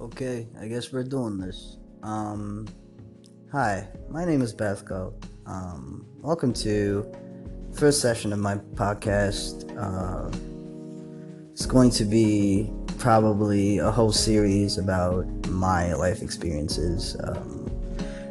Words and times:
Okay, 0.00 0.48
I 0.58 0.66
guess 0.66 0.92
we're 0.92 1.04
doing 1.04 1.36
this. 1.36 1.76
Um, 2.02 2.66
hi, 3.52 3.86
my 4.08 4.24
name 4.24 4.40
is 4.40 4.54
Bethko. 4.54 5.12
Um, 5.44 6.06
welcome 6.22 6.54
to 6.54 7.04
first 7.74 8.00
session 8.00 8.32
of 8.32 8.38
my 8.38 8.56
podcast. 8.56 9.68
Uh, 9.76 10.34
it's 11.52 11.66
going 11.66 11.90
to 11.90 12.06
be 12.06 12.72
probably 12.96 13.76
a 13.76 13.90
whole 13.90 14.10
series 14.10 14.78
about 14.78 15.26
my 15.50 15.92
life 15.92 16.22
experiences. 16.22 17.14
Um, 17.22 17.70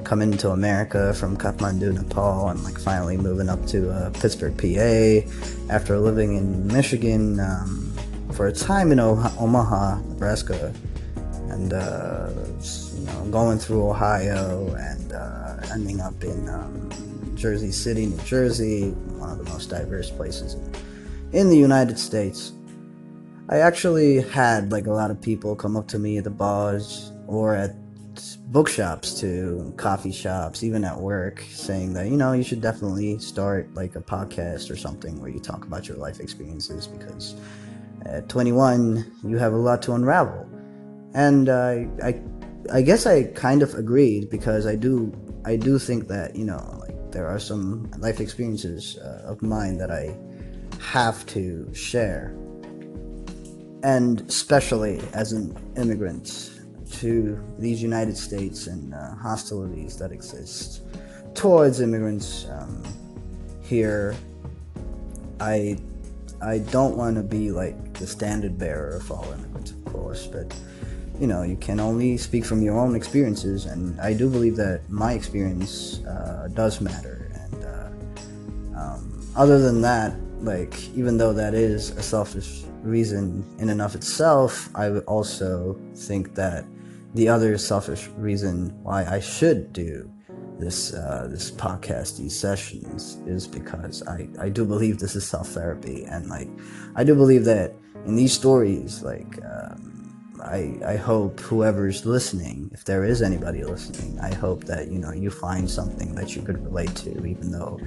coming 0.03 0.35
to 0.37 0.49
America 0.49 1.13
from 1.13 1.37
Kathmandu, 1.37 1.93
Nepal, 1.93 2.49
and 2.49 2.63
like 2.63 2.79
finally 2.79 3.15
moving 3.15 3.47
up 3.47 3.63
to 3.67 3.91
uh, 3.91 4.09
Pittsburgh, 4.09 4.57
PA, 4.57 5.71
after 5.71 5.99
living 5.99 6.35
in 6.35 6.65
Michigan 6.65 7.39
um, 7.39 7.93
for 8.33 8.47
a 8.47 8.51
time 8.51 8.91
in 8.91 8.99
o- 8.99 9.31
Omaha, 9.39 9.99
Nebraska, 10.07 10.73
and 11.59 11.73
uh, 11.73 12.29
you 12.95 13.05
know 13.05 13.25
going 13.31 13.59
through 13.59 13.89
Ohio 13.89 14.73
and 14.75 15.11
uh, 15.11 15.57
ending 15.73 15.99
up 15.99 16.23
in 16.23 16.47
um, 16.47 16.89
Jersey 17.35 17.71
City, 17.71 18.05
New 18.05 18.17
Jersey, 18.23 18.91
one 19.17 19.29
of 19.29 19.37
the 19.37 19.43
most 19.51 19.69
diverse 19.69 20.09
places 20.09 20.53
in, 20.53 20.73
in 21.33 21.49
the 21.49 21.57
United 21.57 21.99
States. 21.99 22.53
I 23.49 23.57
actually 23.57 24.21
had 24.21 24.71
like 24.71 24.87
a 24.87 24.91
lot 24.91 25.11
of 25.11 25.21
people 25.21 25.55
come 25.55 25.75
up 25.75 25.87
to 25.89 25.99
me 25.99 26.17
at 26.17 26.23
the 26.23 26.29
bars 26.29 27.11
or 27.27 27.55
at 27.55 27.75
bookshops 28.51 29.19
to 29.19 29.73
coffee 29.75 30.11
shops, 30.11 30.63
even 30.63 30.83
at 30.83 30.97
work, 30.97 31.43
saying 31.49 31.93
that, 31.93 32.07
you 32.07 32.17
know, 32.17 32.31
you 32.33 32.43
should 32.43 32.61
definitely 32.61 33.19
start 33.19 33.73
like 33.73 33.95
a 33.95 34.01
podcast 34.01 34.71
or 34.71 34.77
something 34.77 35.19
where 35.19 35.29
you 35.29 35.39
talk 35.39 35.65
about 35.65 35.87
your 35.87 35.97
life 35.97 36.19
experiences 36.19 36.87
because 36.87 37.35
at 38.05 38.29
21, 38.29 39.11
you 39.23 39.37
have 39.37 39.53
a 39.53 39.57
lot 39.57 39.81
to 39.81 39.93
unravel. 39.93 40.47
And 41.13 41.49
uh, 41.49 41.85
I, 42.03 42.21
I 42.71 42.81
guess 42.81 43.05
I 43.05 43.23
kind 43.23 43.63
of 43.63 43.73
agreed 43.73 44.29
because 44.29 44.65
I 44.65 44.75
do, 44.75 45.11
I 45.45 45.55
do 45.55 45.79
think 45.79 46.07
that, 46.07 46.35
you 46.35 46.45
know, 46.45 46.77
like 46.79 47.11
there 47.11 47.27
are 47.27 47.39
some 47.39 47.89
life 47.97 48.19
experiences 48.19 48.97
uh, 48.99 49.23
of 49.25 49.41
mine 49.41 49.77
that 49.77 49.91
I 49.91 50.15
have 50.79 51.25
to 51.27 51.73
share. 51.73 52.35
And 53.81 54.21
especially 54.21 55.01
as 55.13 55.31
an 55.31 55.57
immigrant, 55.77 56.51
to 56.99 57.39
these 57.57 57.81
United 57.81 58.17
States 58.17 58.67
and 58.67 58.93
uh, 58.93 59.15
hostilities 59.15 59.97
that 59.97 60.11
exist 60.11 60.81
towards 61.33 61.81
immigrants 61.81 62.45
um, 62.51 62.83
here. 63.61 64.15
I 65.39 65.77
I 66.41 66.59
don't 66.59 66.97
want 66.97 67.15
to 67.15 67.23
be 67.23 67.51
like 67.51 67.93
the 67.93 68.07
standard 68.07 68.57
bearer 68.57 68.97
of 68.97 69.11
all 69.11 69.25
immigrants, 69.33 69.71
of 69.71 69.85
course, 69.85 70.27
but 70.27 70.53
you 71.19 71.27
know 71.27 71.43
you 71.43 71.57
can 71.57 71.79
only 71.79 72.17
speak 72.17 72.45
from 72.45 72.61
your 72.61 72.77
own 72.77 72.95
experiences, 72.95 73.65
and 73.65 73.99
I 73.99 74.13
do 74.13 74.29
believe 74.29 74.55
that 74.55 74.89
my 74.89 75.13
experience 75.13 76.03
uh, 76.05 76.49
does 76.53 76.81
matter. 76.81 77.31
And 77.33 77.63
uh, 77.63 78.79
um, 78.79 79.31
other 79.35 79.59
than 79.59 79.81
that, 79.81 80.15
like 80.41 80.89
even 80.95 81.17
though 81.17 81.33
that 81.33 81.53
is 81.53 81.91
a 81.91 82.01
selfish 82.01 82.63
reason 82.81 83.43
in 83.59 83.69
and 83.69 83.81
of 83.81 83.95
itself, 83.95 84.69
I 84.75 84.89
would 84.89 85.03
also 85.05 85.79
think 85.95 86.35
that 86.35 86.65
the 87.15 87.27
other 87.27 87.57
selfish 87.57 88.07
reason 88.17 88.69
why 88.83 89.03
I 89.03 89.19
should 89.19 89.73
do 89.73 90.09
this 90.59 90.93
uh, 90.93 91.27
this 91.29 91.51
podcast, 91.51 92.17
these 92.17 92.37
sessions, 92.39 93.17
is 93.25 93.47
because 93.47 94.03
I, 94.07 94.29
I 94.39 94.49
do 94.49 94.65
believe 94.65 94.99
this 94.99 95.15
is 95.15 95.25
self 95.25 95.49
therapy, 95.49 96.05
and 96.05 96.27
like 96.29 96.49
I 96.95 97.03
do 97.03 97.15
believe 97.15 97.45
that 97.45 97.75
in 98.05 98.15
these 98.15 98.33
stories, 98.33 99.01
like 99.03 99.39
um, 99.43 99.98
I 100.41 100.79
I 100.85 100.95
hope 100.95 101.39
whoever's 101.39 102.05
listening, 102.05 102.71
if 102.73 102.85
there 102.85 103.03
is 103.03 103.21
anybody 103.21 103.63
listening, 103.63 104.19
I 104.19 104.33
hope 104.33 104.63
that 104.65 104.89
you 104.89 104.99
know 104.99 105.11
you 105.11 105.29
find 105.29 105.69
something 105.69 106.15
that 106.15 106.35
you 106.35 106.41
could 106.41 106.63
relate 106.63 106.95
to, 106.97 107.25
even 107.25 107.51
though 107.51 107.79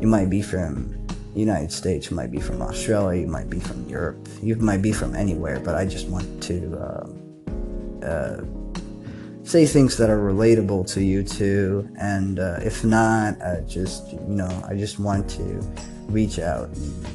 you 0.00 0.06
might 0.06 0.30
be 0.30 0.42
from 0.42 1.06
the 1.34 1.40
United 1.40 1.72
States, 1.72 2.10
you 2.10 2.16
might 2.16 2.30
be 2.30 2.40
from 2.40 2.62
Australia, 2.62 3.20
you 3.20 3.26
might 3.26 3.50
be 3.50 3.60
from 3.60 3.86
Europe, 3.88 4.28
you 4.42 4.56
might 4.56 4.82
be 4.82 4.92
from 4.92 5.14
anywhere, 5.14 5.60
but 5.60 5.74
I 5.74 5.84
just 5.86 6.08
want 6.08 6.42
to. 6.44 6.76
Uh, 6.76 7.06
uh, 8.06 8.44
say 9.46 9.64
things 9.64 9.96
that 9.96 10.10
are 10.10 10.18
relatable 10.18 10.92
to 10.92 11.02
you 11.02 11.22
too. 11.22 11.88
And 11.98 12.40
uh, 12.40 12.58
if 12.62 12.84
not, 12.84 13.40
I 13.40 13.60
just 13.60 14.12
you 14.12 14.20
know 14.20 14.62
I 14.68 14.74
just 14.74 14.98
want 14.98 15.30
to 15.30 15.44
reach 16.08 16.38
out 16.38 16.68
and 16.68 17.06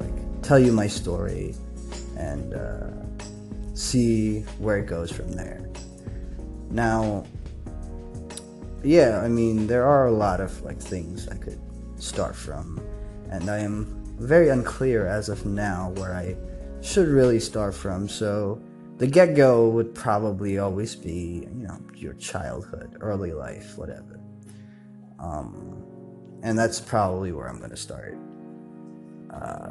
like 0.00 0.42
tell 0.42 0.58
you 0.58 0.72
my 0.72 0.88
story 0.88 1.54
and 2.16 2.54
uh, 2.54 2.87
see 3.78 4.40
where 4.58 4.78
it 4.78 4.86
goes 4.86 5.10
from 5.12 5.32
there. 5.32 5.68
Now, 6.70 7.24
yeah, 8.82 9.20
I 9.22 9.28
mean 9.28 9.66
there 9.66 9.86
are 9.86 10.06
a 10.06 10.12
lot 10.12 10.40
of 10.40 10.62
like 10.62 10.80
things 10.80 11.28
I 11.28 11.36
could 11.36 11.60
start 11.96 12.34
from, 12.34 12.80
and 13.30 13.48
I 13.48 13.58
am 13.58 13.94
very 14.18 14.48
unclear 14.48 15.06
as 15.06 15.28
of 15.28 15.46
now 15.46 15.90
where 15.96 16.14
I 16.14 16.36
should 16.80 17.08
really 17.08 17.38
start 17.40 17.74
from. 17.74 18.08
So 18.08 18.60
the 18.96 19.06
get 19.06 19.36
go 19.36 19.68
would 19.68 19.94
probably 19.94 20.58
always 20.58 20.96
be, 20.96 21.46
you 21.54 21.66
know, 21.66 21.78
your 21.94 22.14
childhood, 22.14 22.96
early 23.00 23.32
life, 23.32 23.78
whatever. 23.78 24.18
Um, 25.20 25.84
and 26.42 26.58
that's 26.58 26.80
probably 26.80 27.30
where 27.32 27.48
I'm 27.48 27.58
going 27.58 27.70
to 27.70 27.76
start. 27.76 28.16
Uh, 29.32 29.70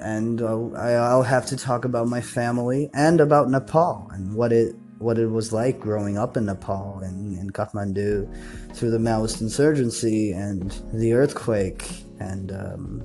and 0.00 0.40
I'll, 0.40 0.74
I'll 0.76 1.22
have 1.22 1.46
to 1.46 1.56
talk 1.56 1.84
about 1.84 2.08
my 2.08 2.20
family 2.20 2.90
and 2.94 3.20
about 3.20 3.50
Nepal 3.50 4.08
and 4.12 4.34
what 4.34 4.52
it 4.52 4.74
what 4.98 5.18
it 5.18 5.26
was 5.26 5.52
like 5.52 5.78
growing 5.78 6.16
up 6.16 6.38
in 6.38 6.46
Nepal 6.46 7.00
and 7.02 7.38
in 7.38 7.50
Kathmandu 7.50 8.74
through 8.74 8.90
the 8.90 8.98
Maoist 8.98 9.42
insurgency 9.42 10.32
and 10.32 10.70
the 10.94 11.12
earthquake 11.12 11.86
and 12.18 12.50
um, 12.52 13.04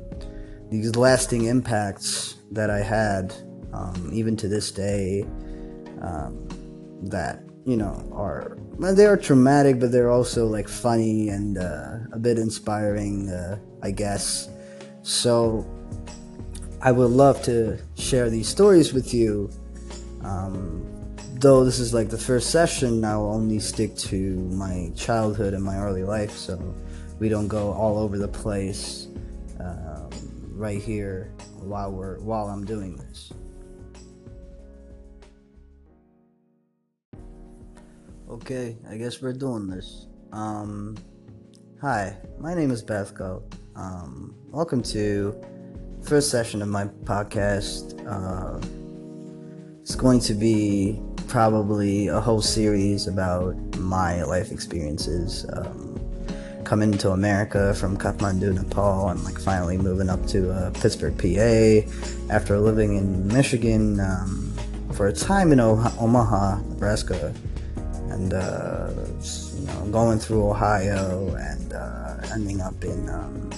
these 0.70 0.96
lasting 0.96 1.46
impacts 1.46 2.38
that 2.52 2.70
I 2.70 2.80
had 2.80 3.34
um, 3.74 4.10
even 4.14 4.38
to 4.38 4.48
this 4.48 4.72
day 4.72 5.24
um, 6.02 6.48
that 7.04 7.44
you 7.66 7.76
know 7.76 8.10
are 8.14 8.58
they 8.80 9.06
are 9.06 9.18
traumatic, 9.18 9.80
but 9.80 9.92
they're 9.92 10.10
also 10.10 10.48
like 10.48 10.68
funny 10.68 11.30
and 11.30 11.58
uh, 11.58 11.98
a 12.14 12.20
bit 12.20 12.40
inspiring, 12.40 13.30
uh, 13.30 13.60
I 13.84 13.92
guess. 13.92 14.50
So 15.04 15.66
I 16.84 16.92
would 16.92 17.12
love 17.12 17.44
to 17.44 17.78
share 17.96 18.32
these 18.32 18.48
stories 18.48 18.92
with 18.92 19.14
you. 19.14 19.52
Um, 20.24 20.84
though 21.36 21.64
this 21.64 21.78
is 21.78 21.94
like 21.94 22.10
the 22.10 22.18
first 22.18 22.50
session, 22.50 23.06
I 23.06 23.16
will 23.18 23.32
only 23.32 23.60
stick 23.60 23.96
to 23.98 24.36
my 24.50 24.92
childhood 24.96 25.54
and 25.54 25.64
my 25.64 25.78
early 25.78 26.04
life, 26.04 26.32
so 26.32 26.58
we 27.20 27.30
don't 27.30 27.48
go 27.48 27.72
all 27.72 28.00
over 28.00 28.18
the 28.18 28.28
place 28.28 29.10
um, 29.60 30.10
right 30.56 30.82
here 30.82 31.32
while 31.60 31.92
we're 31.92 32.20
while 32.20 32.48
I'm 32.48 32.66
doing 32.66 32.96
this. 32.96 33.32
Okay, 38.28 38.76
I 38.90 38.98
guess 38.98 39.22
we're 39.22 39.34
doing 39.34 39.68
this. 39.68 40.08
Um, 40.32 40.98
hi, 41.80 42.18
my 42.40 42.56
name 42.56 42.72
is 42.72 42.84
Bethko. 42.84 43.44
Um, 43.76 44.34
welcome 44.50 44.82
to 44.84 45.40
first 46.04 46.30
session 46.30 46.62
of 46.62 46.68
my 46.68 46.86
podcast. 46.86 47.96
Uh, 48.08 48.60
it's 49.82 49.96
going 49.96 50.20
to 50.22 50.34
be 50.34 51.00
probably 51.28 52.08
a 52.08 52.20
whole 52.20 52.42
series 52.42 53.08
about 53.08 53.56
my 53.78 54.24
life 54.24 54.52
experiences. 54.52 55.46
Um, 55.54 55.98
coming 56.64 56.94
to 56.94 57.12
America 57.12 57.74
from 57.74 57.98
Kathmandu, 57.98 58.54
Nepal, 58.54 59.10
and 59.10 59.22
like 59.26 59.38
finally 59.38 59.78
moving 59.78 60.10
up 60.10 60.26
to 60.28 60.52
uh, 60.52 60.72
Pittsburgh, 60.72 61.18
PA, 61.18 62.34
after 62.34 62.58
living 62.60 62.96
in 62.96 63.28
Michigan 63.28 64.00
um, 64.00 64.54
for 64.94 65.08
a 65.08 65.14
time 65.14 65.52
in 65.52 65.60
o- 65.60 65.92
Omaha, 66.00 66.62
Nebraska 66.70 67.34
and 68.12 68.34
uh, 68.34 68.90
you 69.56 69.66
know 69.66 69.86
going 69.92 70.20
through 70.20 70.50
Ohio 70.50 71.34
and 71.36 71.74
uh, 71.74 72.18
ending 72.34 72.62
up 72.62 72.84
in 72.84 73.10
um, 73.10 73.50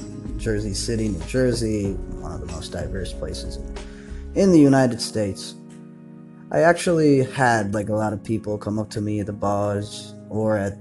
Jersey 0.43 0.73
City, 0.73 1.07
New 1.07 1.23
Jersey, 1.25 1.93
one 2.19 2.31
of 2.33 2.41
the 2.41 2.47
most 2.47 2.71
diverse 2.71 3.13
places 3.13 3.57
in, 4.35 4.51
the 4.51 4.59
United 4.59 4.99
States. 5.01 5.55
I 6.51 6.59
actually 6.59 7.23
had 7.23 7.73
like 7.73 7.89
a 7.89 7.95
lot 7.95 8.13
of 8.13 8.23
people 8.23 8.57
come 8.57 8.77
up 8.77 8.89
to 8.91 9.01
me 9.01 9.21
at 9.21 9.25
the 9.25 9.33
bars 9.33 10.13
or 10.29 10.57
at 10.57 10.77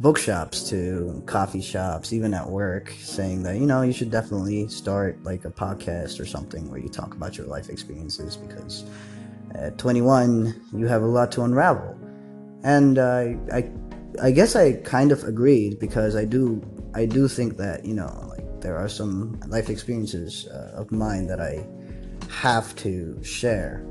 bookshops 0.00 0.68
to 0.70 1.22
coffee 1.26 1.62
shops, 1.62 2.12
even 2.12 2.34
at 2.34 2.48
work, 2.48 2.92
saying 2.98 3.42
that 3.44 3.56
you 3.56 3.66
know 3.66 3.82
you 3.82 3.92
should 3.92 4.10
definitely 4.10 4.66
start 4.68 5.22
like 5.22 5.44
a 5.44 5.50
podcast 5.50 6.20
or 6.20 6.26
something 6.26 6.68
where 6.70 6.80
you 6.80 6.88
talk 6.88 7.14
about 7.14 7.38
your 7.38 7.46
life 7.46 7.68
experiences 7.68 8.36
because 8.36 8.84
at 9.54 9.78
21 9.78 10.54
you 10.74 10.86
have 10.86 11.02
a 11.02 11.06
lot 11.06 11.30
to 11.32 11.42
unravel 11.42 11.96
and 12.62 12.98
uh, 12.98 13.24
I, 13.52 13.70
I 14.22 14.30
guess 14.30 14.56
I 14.56 14.74
kind 14.74 15.12
of 15.12 15.24
agreed 15.24 15.78
because 15.78 16.16
I 16.16 16.24
do, 16.24 16.62
I 16.94 17.06
do 17.06 17.28
think 17.28 17.56
that 17.56 17.84
you 17.84 17.94
know, 17.94 18.29
there 18.60 18.76
are 18.76 18.88
some 18.88 19.40
life 19.48 19.70
experiences 19.70 20.48
uh, 20.48 20.72
of 20.76 20.90
mine 20.92 21.26
that 21.26 21.40
I 21.40 21.66
have 22.28 22.74
to 22.76 23.22
share. 23.22 23.84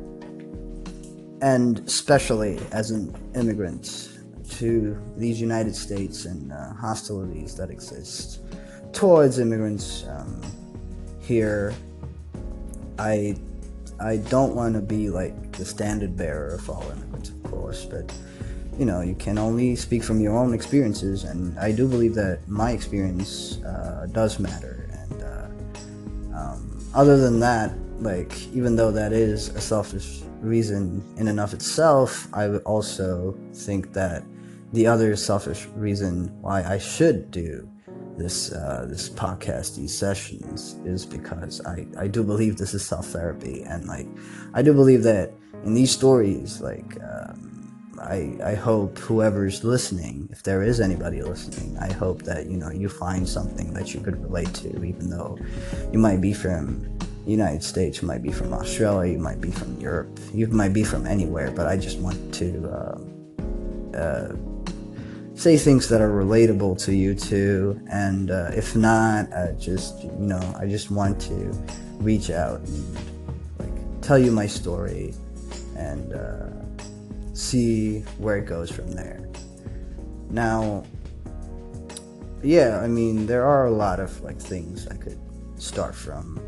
and 1.42 1.80
especially 1.88 2.60
as 2.72 2.92
an 2.92 3.16
immigrant 3.34 4.10
to 4.50 5.00
these 5.16 5.40
United 5.40 5.76
States 5.76 6.26
and 6.26 6.52
uh, 6.52 6.74
hostilities 6.74 7.56
that 7.56 7.70
exist 7.70 8.42
towards 8.92 9.40
immigrants 9.40 10.06
um, 10.08 10.42
here, 11.20 11.74
I 12.98 13.38
I 14.00 14.18
don't 14.18 14.56
want 14.56 14.76
to 14.76 14.82
be 14.82 15.10
like 15.10 15.52
the 15.54 15.66
standard 15.66 16.16
bearer 16.16 16.56
of 16.56 16.70
all 16.70 16.84
immigrants, 16.92 17.30
of 17.30 17.44
course, 17.44 17.86
but 17.86 18.12
you 18.80 18.86
know, 18.86 19.02
you 19.02 19.14
can 19.16 19.38
only 19.38 19.76
speak 19.76 20.04
from 20.04 20.22
your 20.22 20.38
own 20.38 20.54
experiences, 20.54 21.26
and 21.26 21.60
I 21.60 21.74
do 21.74 21.86
believe 21.86 22.16
that 22.16 22.48
my 22.48 22.72
experience 22.72 23.62
uh, 23.64 24.08
does 24.14 24.40
matter. 24.40 24.90
And 24.94 25.22
uh, 25.22 26.38
um, 26.38 26.80
other 26.94 27.18
than 27.18 27.42
that, 27.42 27.76
like, 28.00 28.48
even 28.54 28.78
though 28.78 28.90
that 28.92 29.12
is 29.12 29.50
a 29.50 29.60
selfish 29.60 30.22
reason 30.40 31.04
in 31.18 31.28
and 31.28 31.42
of 31.42 31.54
itself, 31.54 32.30
I 32.32 32.48
would 32.48 32.64
also 32.64 33.38
think 33.54 33.92
that 33.92 34.24
the 34.72 34.88
other 34.88 35.14
selfish 35.18 35.68
reason 35.76 36.32
why 36.42 36.64
I 36.64 36.78
should 36.78 37.32
do 37.32 37.70
this 38.18 38.54
uh, 38.54 38.86
this 38.90 39.10
podcast, 39.10 39.76
these 39.76 39.98
sessions, 39.98 40.78
is 40.86 41.06
because 41.06 41.60
I, 41.66 41.86
I 41.98 42.08
do 42.08 42.24
believe 42.24 42.56
this 42.56 42.74
is 42.74 42.86
self 42.86 43.08
therapy, 43.08 43.64
and 43.64 43.88
like 43.88 44.08
I 44.54 44.62
do 44.62 44.74
believe 44.74 45.04
that 45.04 45.34
in 45.66 45.74
these 45.74 45.92
stories, 45.92 46.62
like 46.62 46.98
um, 47.02 47.59
I 48.00 48.38
I 48.44 48.56
hope 48.56 48.98
whoever's 48.98 49.64
listening, 49.64 50.30
if 50.32 50.44
there 50.44 50.64
is 50.64 50.80
anybody 50.80 51.22
listening, 51.22 51.78
I 51.78 51.92
hope 51.94 52.24
that 52.24 52.48
you 52.48 52.58
know 52.58 52.72
you 52.72 52.90
find 52.90 53.28
something 53.28 53.74
that 53.74 53.94
you 53.94 54.00
could 54.00 54.22
relate 54.24 54.54
to, 54.56 54.70
even 54.84 55.10
though 55.10 55.38
you 55.92 56.00
might 56.00 56.22
be 56.22 56.34
from 56.34 56.98
the 57.26 57.32
United 57.32 57.64
States, 57.64 58.02
you 58.02 58.08
might 58.08 58.24
be 58.24 58.32
from 58.32 58.54
Australia, 58.54 59.12
you 59.14 59.20
might 59.20 59.42
be 59.42 59.52
from 59.52 59.80
Europe, 59.80 60.20
you 60.34 60.48
might 60.48 60.74
be 60.74 60.84
from 60.84 61.06
anywhere, 61.06 61.52
but 61.52 61.68
I 61.68 61.78
just 61.78 62.00
want 62.00 62.34
to. 62.36 62.68
Uh, 62.70 63.00
uh, 63.98 64.36
say 65.40 65.56
things 65.58 65.88
that 65.88 66.02
are 66.02 66.12
relatable 66.12 66.78
to 66.84 66.94
you 66.94 67.16
too. 67.16 67.80
And 67.90 68.30
uh, 68.30 68.52
if 68.54 68.76
not, 68.76 69.32
I 69.34 69.54
just 69.58 70.04
you 70.04 70.12
know 70.12 70.56
I 70.60 70.68
just 70.68 70.92
want 70.92 71.20
to 71.22 71.36
reach 72.00 72.30
out 72.30 72.60
and 72.60 72.98
like 73.58 74.02
tell 74.02 74.18
you 74.20 74.32
my 74.32 74.48
story 74.48 75.14
and 75.78 76.14
uh, 76.14 76.59
see 77.40 78.00
where 78.18 78.38
it 78.38 78.46
goes 78.46 78.70
from 78.70 78.92
there. 78.92 79.28
Now, 80.30 80.84
yeah, 82.44 82.80
I 82.82 82.88
mean 82.88 83.26
there 83.26 83.46
are 83.46 83.66
a 83.66 83.72
lot 83.72 84.00
of 84.00 84.22
like 84.22 84.40
things 84.40 84.88
I 84.88 84.96
could 84.96 85.20
start 85.56 85.96
from, 85.96 86.40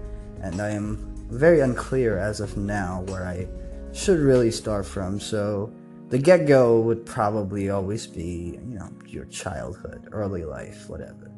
and 0.42 0.62
I 0.62 0.72
am 0.72 1.08
very 1.30 1.62
unclear 1.62 2.18
as 2.18 2.40
of 2.40 2.58
now 2.58 3.04
where 3.08 3.26
I 3.26 3.48
should 3.94 4.20
really 4.20 4.52
start 4.52 4.86
from. 4.86 5.20
So 5.20 5.74
the 6.10 6.18
get 6.18 6.46
go 6.46 6.82
would 6.82 7.06
probably 7.06 7.70
always 7.70 8.06
be, 8.06 8.60
you 8.68 8.76
know, 8.76 8.90
your 9.08 9.26
childhood, 9.26 10.10
early 10.12 10.44
life, 10.44 10.90
whatever. 10.90 11.32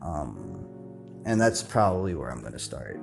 Um, 0.00 0.64
and 1.24 1.40
that's 1.40 1.62
probably 1.62 2.14
where 2.14 2.30
I'm 2.30 2.40
going 2.40 2.52
to 2.52 2.58
start. 2.58 3.00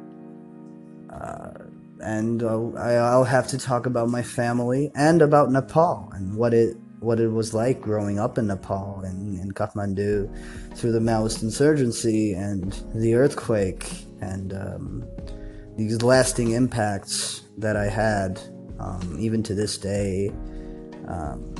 Uh, 1.10 1.66
and 2.02 2.44
I'll, 2.44 2.74
I'll 2.78 3.24
have 3.24 3.48
to 3.50 3.58
talk 3.58 3.86
about 3.86 4.10
my 4.10 4.22
family 4.22 4.92
and 4.96 5.22
about 5.22 5.52
Nepal 5.52 6.10
and 6.14 6.36
what 6.36 6.54
it 6.54 6.78
what 7.00 7.20
it 7.20 7.30
was 7.30 7.54
like 7.54 7.80
growing 7.80 8.20
up 8.20 8.38
in 8.38 8.48
Nepal 8.48 9.02
and 9.06 9.40
in 9.40 9.54
Kathmandu 9.54 10.76
through 10.76 10.92
the 10.92 11.00
Maoist 11.00 11.44
insurgency 11.44 12.34
and 12.34 12.74
the 12.94 13.16
earthquake 13.16 13.90
and 14.20 14.54
um, 14.54 15.08
these 15.78 16.02
lasting 16.02 16.52
impacts 16.52 17.44
that 17.58 17.78
I 17.78 17.86
had, 17.88 18.40
um, 18.80 19.16
even 19.18 19.44
to 19.44 19.54
this 19.54 19.78
day, 19.78 20.30
um, 21.08 21.56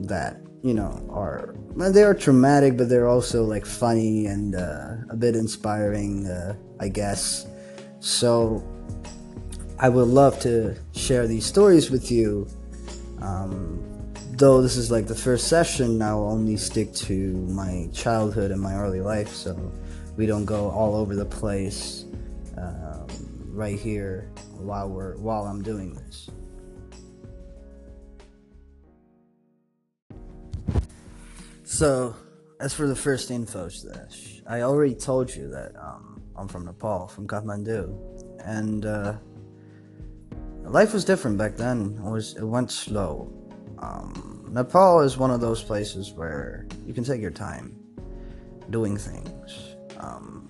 that 0.00 0.40
you 0.62 0.74
know 0.74 1.06
are 1.10 1.54
they 1.76 2.02
are 2.02 2.14
traumatic, 2.14 2.76
but 2.76 2.88
they're 2.88 3.08
also 3.08 3.44
like 3.44 3.64
funny 3.64 4.26
and 4.26 4.56
uh, 4.56 4.96
a 5.08 5.16
bit 5.16 5.36
inspiring, 5.36 6.26
uh, 6.26 6.54
I 6.80 6.88
guess. 6.88 7.46
So 8.00 8.62
I 9.82 9.88
would 9.88 10.08
love 10.08 10.38
to 10.40 10.76
share 10.92 11.26
these 11.26 11.46
stories 11.46 11.90
with 11.90 12.12
you. 12.12 12.46
Um, 13.22 13.82
though 14.32 14.60
this 14.60 14.76
is 14.76 14.90
like 14.90 15.06
the 15.06 15.14
first 15.14 15.48
session, 15.48 16.02
I'll 16.02 16.28
only 16.28 16.58
stick 16.58 16.92
to 17.08 17.32
my 17.48 17.88
childhood 17.90 18.50
and 18.50 18.60
my 18.60 18.74
early 18.74 19.00
life, 19.00 19.30
so 19.30 19.72
we 20.18 20.26
don't 20.26 20.44
go 20.44 20.68
all 20.68 20.94
over 20.94 21.16
the 21.16 21.24
place 21.24 22.04
um, 22.58 23.06
right 23.46 23.78
here 23.78 24.30
while 24.52 24.86
we're 24.90 25.16
while 25.16 25.46
I'm 25.46 25.62
doing 25.62 25.94
this. 25.94 26.28
So, 31.64 32.14
as 32.60 32.74
for 32.74 32.86
the 32.86 32.96
first 32.96 33.30
info 33.30 33.70
I 34.46 34.60
already 34.60 34.94
told 34.94 35.34
you 35.34 35.48
that 35.48 35.72
um, 35.80 36.20
I'm 36.36 36.48
from 36.48 36.66
Nepal, 36.66 37.08
from 37.08 37.26
Kathmandu, 37.26 38.44
and 38.44 38.84
uh, 38.84 39.14
life 40.64 40.92
was 40.92 41.04
different 41.04 41.38
back 41.38 41.56
then. 41.56 42.00
It 42.04 42.10
was 42.10 42.36
it 42.36 42.44
went 42.44 42.70
slow. 42.70 43.32
Um, 43.78 44.46
Nepal 44.50 45.00
is 45.00 45.16
one 45.16 45.30
of 45.30 45.40
those 45.40 45.62
places 45.62 46.12
where 46.12 46.66
you 46.86 46.92
can 46.92 47.04
take 47.04 47.20
your 47.20 47.30
time 47.30 47.76
doing 48.70 48.96
things. 48.96 49.76
Um, 49.98 50.48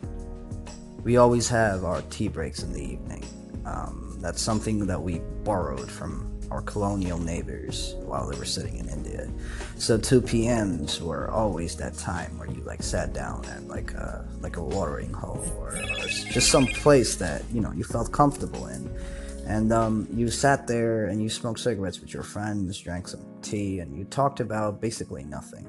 we 1.05 1.17
always 1.17 1.49
have 1.49 1.85
our 1.85 2.03
tea 2.03 2.29
breaks 2.29 2.62
in 2.62 2.73
the 2.73 2.83
evening. 2.83 3.25
Um, 3.65 4.19
that's 4.21 4.41
something 4.41 4.87
that 4.87 5.01
we 5.01 5.21
borrowed 5.45 5.91
from 5.91 6.31
our 6.51 6.63
colonial 6.63 7.19
neighbors 7.19 7.95
while 8.01 8.29
they 8.29 8.37
were 8.39 8.45
sitting 8.45 8.77
in 8.79 8.89
India. 8.89 9.31
So 9.77 9.97
2 9.97 10.21
p.m.s 10.23 11.01
were 11.01 11.31
always 11.31 11.77
that 11.77 11.97
time 11.97 12.37
where 12.39 12.51
you 12.51 12.61
like 12.63 12.83
sat 12.83 13.13
down 13.13 13.45
at 13.47 13.69
like 13.69 13.93
a 13.93 14.27
like 14.41 14.56
a 14.56 14.63
watering 14.63 15.13
hole 15.13 15.45
or, 15.59 15.69
or 15.69 16.06
just 16.09 16.51
some 16.51 16.67
place 16.67 17.15
that 17.17 17.45
you 17.53 17.61
know 17.61 17.73
you 17.73 17.85
felt 17.85 18.11
comfortable 18.13 18.67
in, 18.67 18.93
and 19.47 19.73
um, 19.73 20.09
you 20.13 20.29
sat 20.29 20.67
there 20.67 21.07
and 21.07 21.23
you 21.23 21.29
smoked 21.29 21.61
cigarettes 21.61 22.01
with 22.01 22.15
your 22.15 22.23
friends, 22.23 22.79
drank 22.79 23.09
some 23.09 23.25
tea, 23.43 23.81
and 23.81 23.97
you 23.97 24.05
talked 24.05 24.41
about 24.41 24.81
basically 24.81 25.25
nothing. 25.25 25.67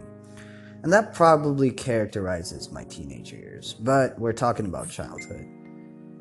And 0.84 0.92
that 0.92 1.14
probably 1.14 1.70
characterizes 1.72 2.72
my 2.72 2.84
teenage 2.86 3.32
years, 3.32 3.74
but 3.74 4.18
we're 4.20 4.34
talking 4.34 4.66
about 4.66 4.90
childhood, 4.90 5.48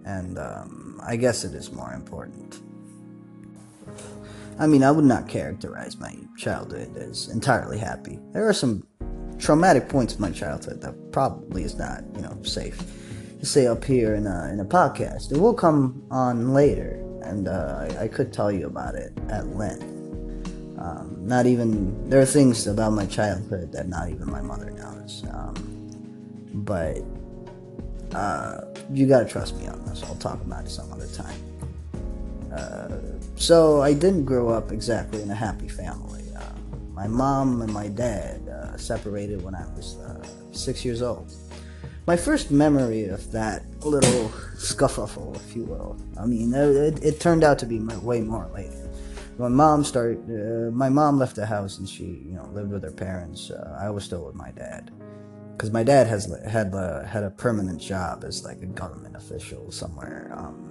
and 0.05 0.39
um, 0.39 1.01
I 1.03 1.17
guess 1.17 1.45
it 1.45 1.55
is 1.55 1.73
more 1.73 1.93
important. 1.93 2.61
I 4.59 4.67
mean, 4.67 4.83
I 4.83 4.91
would 4.91 5.07
not 5.07 5.27
characterize 5.27 5.99
my 5.99 6.15
childhood 6.37 6.95
as 6.99 7.29
entirely 7.29 7.79
happy. 7.79 8.19
There 8.33 8.47
are 8.47 8.53
some 8.53 8.87
traumatic 9.39 9.89
points 9.89 10.13
of 10.13 10.21
my 10.21 10.31
childhood 10.31 10.83
that 10.83 11.13
probably 11.13 11.65
is 11.65 11.77
not, 11.77 12.05
you 12.15 12.21
know, 12.21 12.37
safe 12.43 12.79
to 13.39 13.47
say 13.47 13.67
up 13.67 13.83
here 13.83 14.15
in 14.15 14.27
a, 14.27 14.51
in 14.53 14.61
a 14.61 14.65
podcast. 14.65 15.33
It 15.33 15.39
will 15.39 15.55
come 15.55 16.07
on 16.11 16.53
later, 16.53 17.03
and 17.23 17.49
uh, 17.49 17.89
I, 17.99 18.09
could 18.09 18.33
tell 18.33 18.51
you 18.51 18.67
about 18.67 18.95
it 18.95 19.13
at 19.29 19.47
length. 19.49 19.83
Um, 20.79 21.17
not 21.21 21.47
even 21.47 22.09
there 22.09 22.21
are 22.21 22.27
things 22.27 22.67
about 22.67 22.93
my 22.93 23.07
childhood 23.07 23.73
that 23.73 23.89
not 23.89 24.09
even 24.09 24.31
my 24.31 24.41
mother 24.41 24.71
knows. 24.71 25.25
Um, 25.31 25.55
but 26.55 27.03
uh, 28.15 28.63
you 28.93 29.07
gotta 29.07 29.29
trust 29.29 29.57
me 29.57 29.67
on 29.67 29.85
this. 29.85 30.03
I'll 30.03 30.15
talk 30.17 30.41
about 30.41 30.65
it 30.65 30.71
some 30.71 30.93
other 30.93 31.09
time. 31.09 31.39
Uh, 32.53 32.99
so 33.37 33.81
I 33.81 33.93
didn't 33.93 34.25
grow 34.25 34.49
up 34.49 34.73
exactly 34.73 35.23
in 35.23 35.31
a 35.31 35.35
happy 35.35 35.69
family. 35.69 36.25
Uh, 36.37 36.43
my 36.93 37.07
mom 37.07 37.63
and 37.63 37.73
my 37.73 37.89
dad 37.89 38.49
uh, 38.49 38.77
separated 38.77 39.43
when 39.43 39.55
I 39.55 39.65
was 39.77 39.97
uh, 39.99 40.27
six 40.53 40.85
years 40.85 41.03
old. 41.03 41.33
My 42.07 42.17
first 42.17 42.51
memory 42.51 43.05
of 43.05 43.31
that 43.33 43.63
little 43.85 44.33
scuffle, 44.57 45.37
if 45.37 45.55
you 45.55 45.65
will, 45.65 45.97
I 46.19 46.27
mean, 46.27 46.53
it, 46.55 47.03
it 47.05 47.21
turned 47.21 47.45
out 47.45 47.59
to 47.61 47.67
be 47.67 47.79
way 47.79 48.21
more 48.21 48.51
later. 48.55 48.89
My 49.39 49.49
mom 49.49 49.85
started. 49.85 50.19
Uh, 50.29 50.71
my 50.71 50.89
mom 50.89 51.19
left 51.19 51.37
the 51.37 51.47
house 51.47 51.79
and 51.79 51.89
she, 51.89 52.05
you 52.05 52.33
know, 52.33 52.47
lived 52.53 52.73
with 52.73 52.83
her 52.83 52.91
parents. 52.91 53.51
I 53.79 53.89
was 53.89 54.05
still 54.05 54.25
with 54.25 54.35
my 54.35 54.51
dad 54.51 54.91
because 55.53 55.71
my 55.71 55.83
dad 55.83 56.07
has 56.07 56.31
had 56.47 56.75
had 57.07 57.23
a 57.23 57.31
permanent 57.31 57.81
job 57.81 58.25
as 58.25 58.45
like 58.45 58.61
a 58.61 58.67
government 58.67 59.17
official 59.17 59.71
somewhere. 59.71 60.31
Um, 60.37 60.67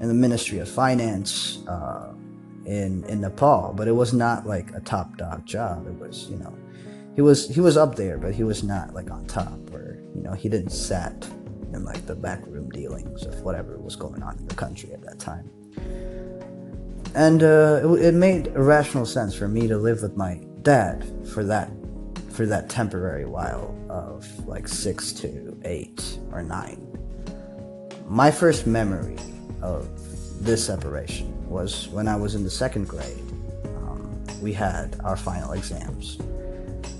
in 0.00 0.08
the 0.08 0.14
Ministry 0.14 0.58
of 0.58 0.68
Finance 0.68 1.58
uh, 1.68 2.12
in 2.64 3.04
in 3.04 3.20
Nepal, 3.20 3.74
but 3.76 3.86
it 3.86 3.92
was 3.92 4.12
not 4.12 4.46
like 4.46 4.72
a 4.74 4.80
top 4.80 5.16
dog 5.16 5.44
job. 5.44 5.86
It 5.86 5.94
was 5.94 6.28
you 6.30 6.36
know 6.38 6.56
he 7.14 7.22
was 7.22 7.48
he 7.48 7.60
was 7.60 7.76
up 7.76 7.94
there, 7.96 8.18
but 8.18 8.34
he 8.34 8.42
was 8.42 8.64
not 8.64 8.94
like 8.94 9.10
on 9.10 9.26
top, 9.26 9.58
you 10.14 10.22
know 10.22 10.32
he 10.32 10.48
didn't 10.48 10.70
sat 10.70 11.28
in 11.72 11.84
like 11.84 12.04
the 12.06 12.14
backroom 12.14 12.68
dealings 12.70 13.24
of 13.24 13.40
whatever 13.42 13.78
was 13.78 13.96
going 13.96 14.22
on 14.22 14.36
in 14.38 14.46
the 14.46 14.54
country 14.54 14.92
at 14.92 15.02
that 15.02 15.18
time. 15.18 15.48
And 17.14 17.42
uh, 17.42 17.80
it, 17.84 18.06
it 18.06 18.14
made 18.14 18.52
rational 18.54 19.06
sense 19.06 19.34
for 19.34 19.48
me 19.48 19.66
to 19.68 19.76
live 19.76 20.02
with 20.02 20.16
my 20.16 20.40
dad 20.62 21.04
for 21.32 21.44
that 21.44 21.70
for 22.32 22.46
that 22.46 22.70
temporary 22.70 23.24
while 23.24 23.76
of 23.88 24.26
like 24.46 24.68
six 24.68 25.12
to 25.12 25.58
eight 25.64 26.18
or 26.32 26.42
nine. 26.42 26.86
My 28.06 28.30
first 28.30 28.66
memory 28.66 29.16
of 29.62 29.88
this 30.44 30.64
separation 30.64 31.48
was 31.48 31.88
when 31.88 32.08
I 32.08 32.16
was 32.16 32.34
in 32.34 32.44
the 32.44 32.50
second 32.50 32.88
grade. 32.88 33.18
Um, 33.64 34.24
we 34.40 34.52
had 34.52 34.98
our 35.04 35.16
final 35.16 35.52
exams. 35.52 36.18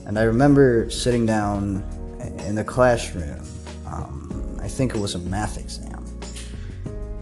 And 0.07 0.19
I 0.19 0.23
remember 0.23 0.91
sitting 0.91 1.25
down 1.25 1.85
in 2.21 2.55
the 2.55 2.65
classroom. 2.65 3.41
Um, 3.87 4.59
I 4.63 4.69
think 4.69 4.95
it 4.95 5.01
was 5.01 5.15
a 5.15 5.19
math 5.19 5.59
exam. 5.59 6.05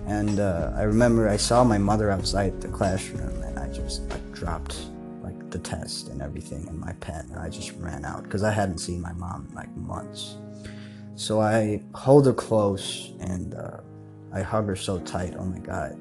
And 0.07 0.41
uh, 0.41 0.73
I 0.75 0.83
remember 0.83 1.29
I 1.29 1.37
saw 1.37 1.65
my 1.65 1.79
mother 1.79 2.11
outside 2.11 2.61
the 2.61 2.69
classroom 2.69 3.43
and 3.43 3.59
I 3.59 3.69
just 3.69 4.09
like 4.09 4.33
dropped 4.33 4.77
like 5.23 5.51
the 5.51 5.59
test 5.59 6.09
and 6.09 6.23
everything 6.23 6.67
in 6.67 6.81
my 6.81 6.93
pen 6.95 7.29
and 7.31 7.39
I 7.39 7.51
just 7.51 7.73
ran 7.73 8.05
out 8.05 8.23
because 8.23 8.43
I 8.43 8.51
hadn't 8.51 8.79
seen 8.79 9.03
my 9.03 9.13
mom 9.13 9.47
in 9.51 9.55
like 9.55 9.75
months. 9.77 10.37
So 11.15 11.41
I 11.41 11.83
hold 11.95 12.27
her 12.27 12.33
close 12.33 13.13
and 13.21 13.55
uh, 13.55 13.79
I 14.33 14.41
hug 14.41 14.67
her 14.67 14.77
so 14.77 14.99
tight. 15.01 15.35
Oh 15.39 15.45
my 15.45 15.59
god, 15.59 15.99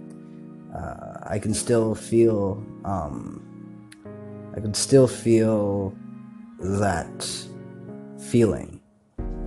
uh, 0.73 1.17
I 1.25 1.39
can 1.39 1.53
still 1.53 1.95
feel. 1.95 2.63
Um, 2.85 3.43
I 4.55 4.59
can 4.59 4.73
still 4.73 5.07
feel 5.07 5.95
that 6.59 7.27
feeling 8.19 8.76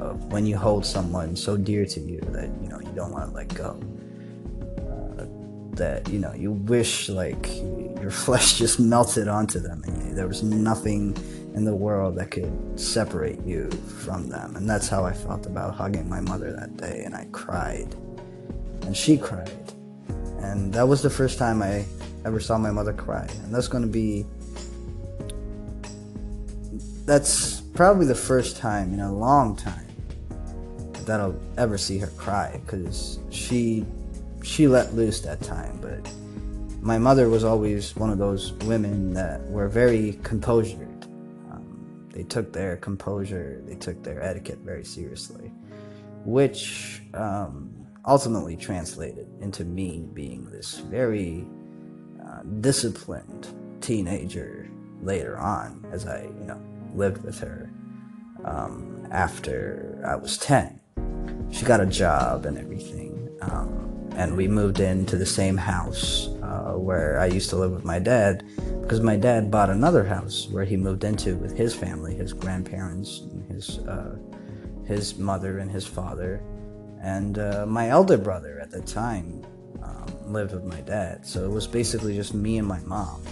of 0.01 0.33
when 0.33 0.47
you 0.47 0.57
hold 0.57 0.85
someone 0.85 1.37
so 1.37 1.57
dear 1.57 1.85
to 1.85 2.01
you 2.01 2.21
that 2.31 2.49
you 2.63 2.69
know 2.69 2.81
you 2.81 2.93
don't 2.95 3.13
want 3.13 3.29
to 3.29 3.37
let 3.37 3.55
go. 3.55 3.79
Uh, 4.79 5.27
that 5.77 6.09
you 6.09 6.19
know 6.19 6.33
you 6.33 6.53
wish 6.53 7.09
like 7.09 7.49
your 8.01 8.11
flesh 8.25 8.59
just 8.59 8.81
melted 8.81 9.29
onto 9.29 9.61
them 9.61 9.83
and 9.87 10.17
there 10.17 10.27
was 10.27 10.43
nothing 10.43 11.17
in 11.55 11.65
the 11.65 11.75
world 11.75 12.17
that 12.17 12.31
could 12.31 12.79
separate 12.79 13.41
you 13.45 13.71
from 13.71 14.29
them. 14.29 14.57
And 14.57 14.69
that's 14.69 14.89
how 14.89 15.05
I 15.05 15.13
felt 15.13 15.47
about 15.47 15.75
hugging 15.75 16.09
my 16.09 16.21
mother 16.21 16.53
that 16.53 16.77
day. 16.77 17.03
And 17.05 17.15
I 17.15 17.27
cried. 17.33 17.95
And 18.83 18.97
she 18.97 19.19
cried. 19.19 19.73
And 20.39 20.73
that 20.73 20.87
was 20.87 21.03
the 21.03 21.11
first 21.11 21.39
time 21.39 21.63
I 21.63 21.85
ever 22.25 22.41
saw 22.41 22.57
my 22.57 22.71
mother 22.71 22.93
cry. 22.93 23.27
And 23.45 23.55
that's 23.55 23.69
going 23.69 23.83
to 23.83 23.91
be. 23.91 24.25
That's 27.05 27.61
probably 27.75 28.07
the 28.07 28.15
first 28.15 28.57
time 28.57 28.95
in 28.95 29.01
a 29.01 29.13
long 29.13 29.57
time 29.57 29.90
that 31.07 31.21
I'll 31.21 31.39
ever 31.57 31.79
see 31.79 31.99
her 31.99 32.09
cry 32.17 32.61
because 32.65 33.19
she 33.31 33.85
she 34.43 34.67
let 34.69 34.95
loose 34.95 35.21
that 35.21 35.41
time 35.43 35.79
but 35.83 36.11
my 36.81 36.97
mother 36.97 37.29
was 37.29 37.45
always 37.45 37.95
one 37.97 38.11
of 38.11 38.19
those 38.19 38.53
women 38.65 39.13
that 39.13 39.43
were 39.51 39.69
very 39.69 40.19
composed 40.23 40.77
they 42.21 42.27
took 42.27 42.53
their 42.53 42.77
composure, 42.77 43.63
they 43.67 43.77
took 43.77 44.03
their 44.03 44.23
etiquette 44.23 44.59
very 44.59 44.85
seriously, 44.85 45.51
which 46.27 47.01
um, 47.15 47.87
ultimately 48.07 48.57
translated 48.57 49.27
into 49.41 49.65
me 49.65 50.07
being 50.13 50.45
this 50.51 50.81
very 50.81 51.47
uh, 52.23 52.43
disciplined 52.61 53.49
teenager 53.81 54.69
later 55.01 55.39
on 55.39 55.83
as 55.93 56.07
I, 56.07 56.25
you 56.25 56.45
know, 56.45 56.61
lived 56.95 57.25
with 57.25 57.39
her 57.41 57.71
um, 58.45 59.09
after 59.11 60.03
I 60.07 60.17
was 60.17 60.37
10. 60.37 60.79
She 61.51 61.65
got 61.65 61.81
a 61.81 61.87
job 61.87 62.47
and 62.47 62.57
everything. 62.59 63.29
Um, 63.43 63.91
and 64.17 64.37
we 64.37 64.49
moved 64.49 64.81
into 64.81 65.17
the 65.17 65.27
same 65.27 65.57
house 65.57 66.29
uh, 66.43 66.73
where 66.73 67.19
I 67.19 67.27
used 67.27 67.49
to 67.51 67.57
live 67.57 67.71
with 67.71 67.85
my 67.85 67.99
dad 67.99 68.45
because 68.83 69.01
my 69.01 69.17
dad 69.17 69.51
bought 69.51 69.71
another 69.71 70.05
house 70.05 70.49
where 70.51 70.65
he 70.65 70.77
moved 70.77 71.05
into 71.05 71.37
with 71.37 71.57
his 71.57 71.75
family, 71.75 72.15
his 72.15 72.33
grandparents, 72.33 73.23
his 73.49 73.79
uh, 73.81 74.17
his 74.85 75.17
mother 75.17 75.59
and 75.61 75.71
his 75.71 75.87
father, 75.87 76.43
and 77.01 77.39
uh, 77.39 77.65
my 77.67 77.89
elder 77.89 78.19
brother 78.19 78.59
at 78.61 78.71
the 78.73 78.83
time 78.83 79.47
um, 79.83 80.33
lived 80.33 80.53
with 80.53 80.65
my 80.65 80.81
dad. 80.81 81.25
So 81.25 81.45
it 81.45 81.51
was 81.51 81.67
basically 81.67 82.15
just 82.15 82.35
me 82.35 82.59
and 82.59 82.67
my 82.67 82.81
mom, 82.81 83.23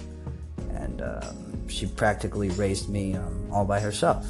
and 0.71 1.03
um, 1.03 1.69
she 1.69 1.87
practically 1.87 2.51
raised 2.51 2.89
me 2.89 3.15
um, 3.15 3.49
all 3.53 3.65
by 3.65 3.81
herself. 3.81 4.27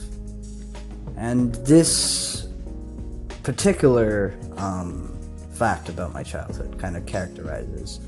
And 1.17 1.55
this 1.57 2.38
particular 3.49 4.39
um, 4.59 5.19
fact 5.55 5.89
about 5.89 6.13
my 6.13 6.23
childhood 6.23 6.79
kind 6.79 6.99
of 6.99 7.07
characterizes 7.07 7.99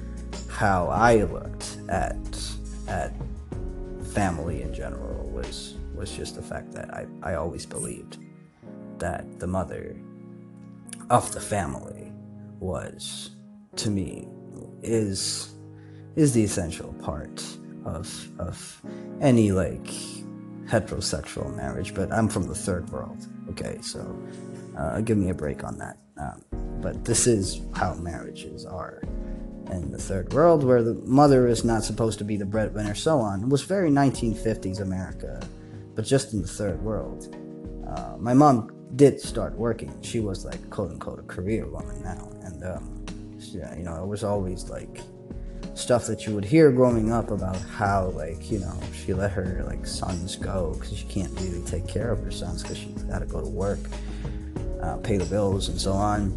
how 0.50 0.86
I 0.88 1.22
looked 1.22 1.78
at 1.88 2.14
at 2.88 3.14
family 4.12 4.60
in 4.60 4.74
general 4.74 5.30
was 5.30 5.78
was 5.94 6.12
just 6.12 6.34
the 6.34 6.42
fact 6.42 6.72
that 6.72 6.92
I, 6.92 7.06
I 7.22 7.34
always 7.36 7.64
believed 7.64 8.18
that 8.98 9.40
the 9.40 9.46
mother 9.46 9.96
of 11.08 11.32
the 11.32 11.40
family 11.40 12.12
was 12.58 13.30
to 13.76 13.90
me 13.90 14.28
is 14.82 15.54
is 16.16 16.34
the 16.34 16.44
essential 16.44 16.92
part 17.00 17.42
of 17.86 18.28
of 18.38 18.82
any 19.22 19.52
like 19.52 19.88
heterosexual 20.66 21.56
marriage 21.56 21.94
but 21.94 22.12
i'm 22.12 22.28
from 22.28 22.46
the 22.46 22.54
third 22.54 22.90
world 22.90 23.26
okay? 23.50 23.78
So 23.82 24.00
uh, 24.80 25.00
give 25.00 25.18
me 25.18 25.30
a 25.30 25.34
break 25.34 25.62
on 25.64 25.78
that 25.78 25.98
um, 26.18 26.42
but 26.80 27.04
this 27.04 27.26
is 27.26 27.60
how 27.74 27.94
marriages 27.94 28.64
are 28.64 29.02
in 29.70 29.92
the 29.92 29.98
third 29.98 30.32
world, 30.32 30.64
where 30.64 30.82
the 30.82 30.94
mother 30.94 31.46
is 31.46 31.64
not 31.64 31.84
supposed 31.84 32.18
to 32.18 32.24
be 32.24 32.36
the 32.36 32.44
breadwinner, 32.44 32.94
so 32.94 33.18
on. 33.18 33.42
It 33.42 33.48
was 33.48 33.62
very 33.62 33.90
1950s 33.90 34.80
America, 34.80 35.40
but 35.94 36.04
just 36.04 36.32
in 36.32 36.42
the 36.42 36.48
third 36.48 36.82
world. 36.82 37.36
Uh, 37.86 38.16
my 38.18 38.34
mom 38.34 38.70
did 38.96 39.20
start 39.20 39.54
working. 39.54 39.92
She 40.02 40.20
was 40.20 40.44
like 40.44 40.70
quote 40.70 40.90
unquote 40.90 41.18
a 41.18 41.22
career 41.22 41.66
woman 41.66 42.02
now, 42.02 42.30
and 42.42 42.64
um, 42.64 43.04
yeah, 43.38 43.74
you 43.76 43.84
know, 43.84 44.02
it 44.02 44.06
was 44.06 44.24
always 44.24 44.68
like 44.68 45.00
stuff 45.74 46.06
that 46.06 46.26
you 46.26 46.34
would 46.34 46.44
hear 46.44 46.70
growing 46.72 47.12
up 47.12 47.30
about 47.30 47.56
how 47.56 48.08
like 48.08 48.50
you 48.50 48.58
know 48.58 48.76
she 48.92 49.14
let 49.14 49.30
her 49.30 49.64
like 49.66 49.86
sons 49.86 50.36
go 50.36 50.74
because 50.74 50.96
she 50.98 51.06
can't 51.06 51.32
really 51.40 51.62
take 51.64 51.86
care 51.86 52.10
of 52.10 52.22
her 52.22 52.30
sons 52.30 52.62
because 52.62 52.78
she's 52.78 53.02
got 53.04 53.20
to 53.20 53.26
go 53.26 53.40
to 53.40 53.48
work, 53.48 53.78
uh, 54.82 54.96
pay 54.98 55.16
the 55.16 55.24
bills, 55.26 55.68
and 55.68 55.80
so 55.80 55.92
on. 55.92 56.36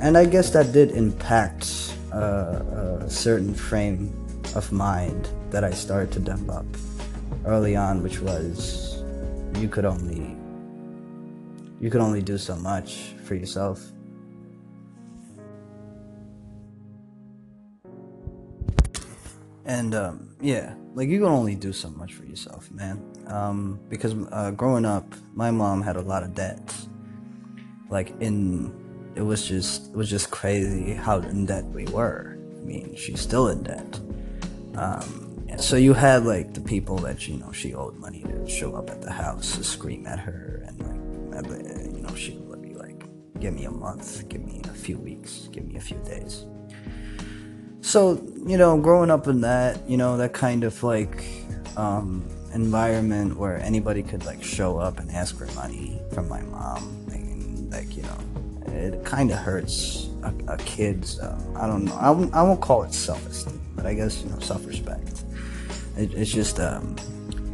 And 0.00 0.16
I 0.16 0.26
guess 0.26 0.50
that 0.50 0.72
did 0.72 0.90
impact 0.90 1.94
uh, 2.12 2.60
a 3.00 3.10
certain 3.10 3.54
frame 3.54 4.12
of 4.54 4.70
mind 4.72 5.28
that 5.50 5.64
I 5.64 5.70
started 5.70 6.12
to 6.12 6.20
develop 6.20 6.66
early 7.44 7.76
on, 7.76 8.02
which 8.02 8.20
was 8.20 9.02
you 9.58 9.68
could 9.68 9.84
only 9.84 10.36
you 11.80 11.90
could 11.90 12.00
only 12.00 12.22
do 12.22 12.38
so 12.38 12.56
much 12.56 13.14
for 13.24 13.34
yourself. 13.34 13.84
And 19.66 19.94
um, 19.94 20.30
yeah, 20.40 20.74
like 20.94 21.08
you 21.08 21.18
can 21.18 21.28
only 21.28 21.54
do 21.54 21.72
so 21.72 21.90
much 21.90 22.14
for 22.14 22.24
yourself, 22.24 22.70
man. 22.70 23.02
Um, 23.26 23.80
because 23.88 24.14
uh, 24.30 24.52
growing 24.52 24.84
up, 24.84 25.12
my 25.34 25.50
mom 25.50 25.82
had 25.82 25.96
a 25.96 26.00
lot 26.00 26.22
of 26.22 26.34
debt. 26.34 26.74
Like 27.88 28.12
in 28.20 28.72
it 29.14 29.22
was 29.22 29.46
just 29.46 29.88
it 29.88 29.96
was 29.96 30.10
just 30.10 30.30
crazy 30.30 30.92
how 30.94 31.18
in 31.18 31.46
debt 31.46 31.64
we 31.66 31.86
were. 31.86 32.38
I 32.38 32.64
mean, 32.64 32.94
she's 32.96 33.20
still 33.20 33.48
in 33.48 33.62
debt. 33.62 34.00
Um, 34.76 35.26
so 35.58 35.76
you 35.76 35.94
had 35.94 36.24
like 36.24 36.52
the 36.52 36.60
people 36.60 36.98
that 36.98 37.26
you 37.26 37.38
know 37.38 37.50
she 37.52 37.74
owed 37.74 37.96
money 37.96 38.22
to 38.22 38.48
show 38.48 38.74
up 38.74 38.90
at 38.90 39.00
the 39.00 39.10
house 39.10 39.56
to 39.56 39.64
scream 39.64 40.06
at 40.06 40.18
her, 40.18 40.62
and 40.66 40.78
like 41.34 41.94
you 41.94 42.02
know 42.02 42.14
she 42.14 42.32
would 42.32 42.62
be 42.62 42.74
like, 42.74 43.04
"Give 43.40 43.54
me 43.54 43.64
a 43.64 43.70
month, 43.70 44.28
give 44.28 44.44
me 44.44 44.60
a 44.64 44.74
few 44.74 44.98
weeks, 44.98 45.48
give 45.52 45.64
me 45.64 45.76
a 45.76 45.80
few 45.80 45.98
days." 45.98 46.44
So 47.80 48.20
you 48.46 48.58
know, 48.58 48.76
growing 48.78 49.10
up 49.10 49.28
in 49.28 49.40
that, 49.42 49.88
you 49.88 49.96
know, 49.96 50.16
that 50.18 50.32
kind 50.34 50.64
of 50.64 50.82
like 50.82 51.24
um, 51.76 52.28
environment 52.52 53.36
where 53.36 53.58
anybody 53.58 54.02
could 54.02 54.24
like 54.26 54.42
show 54.42 54.78
up 54.78 54.98
and 54.98 55.10
ask 55.10 55.38
for 55.38 55.46
money 55.54 56.00
from 56.12 56.28
my 56.28 56.42
mom, 56.42 56.95
like 57.70 57.96
you 57.96 58.02
know, 58.02 58.18
it 58.72 59.04
kind 59.04 59.30
of 59.30 59.38
hurts 59.38 60.08
a, 60.22 60.52
a 60.52 60.56
kid's. 60.58 61.20
Um, 61.20 61.56
I 61.56 61.66
don't 61.66 61.84
know. 61.84 61.94
I 61.94 62.08
I 62.38 62.42
won't 62.42 62.60
call 62.60 62.82
it 62.82 62.92
self-esteem, 62.92 63.60
but 63.74 63.86
I 63.86 63.94
guess 63.94 64.22
you 64.22 64.30
know 64.30 64.38
self-respect. 64.38 65.24
It, 65.96 66.14
it's 66.14 66.30
just 66.30 66.60
um, 66.60 66.96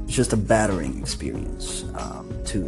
it's 0.04 0.14
just 0.14 0.32
a 0.32 0.36
battering 0.36 0.98
experience 0.98 1.84
um, 1.94 2.32
to 2.46 2.64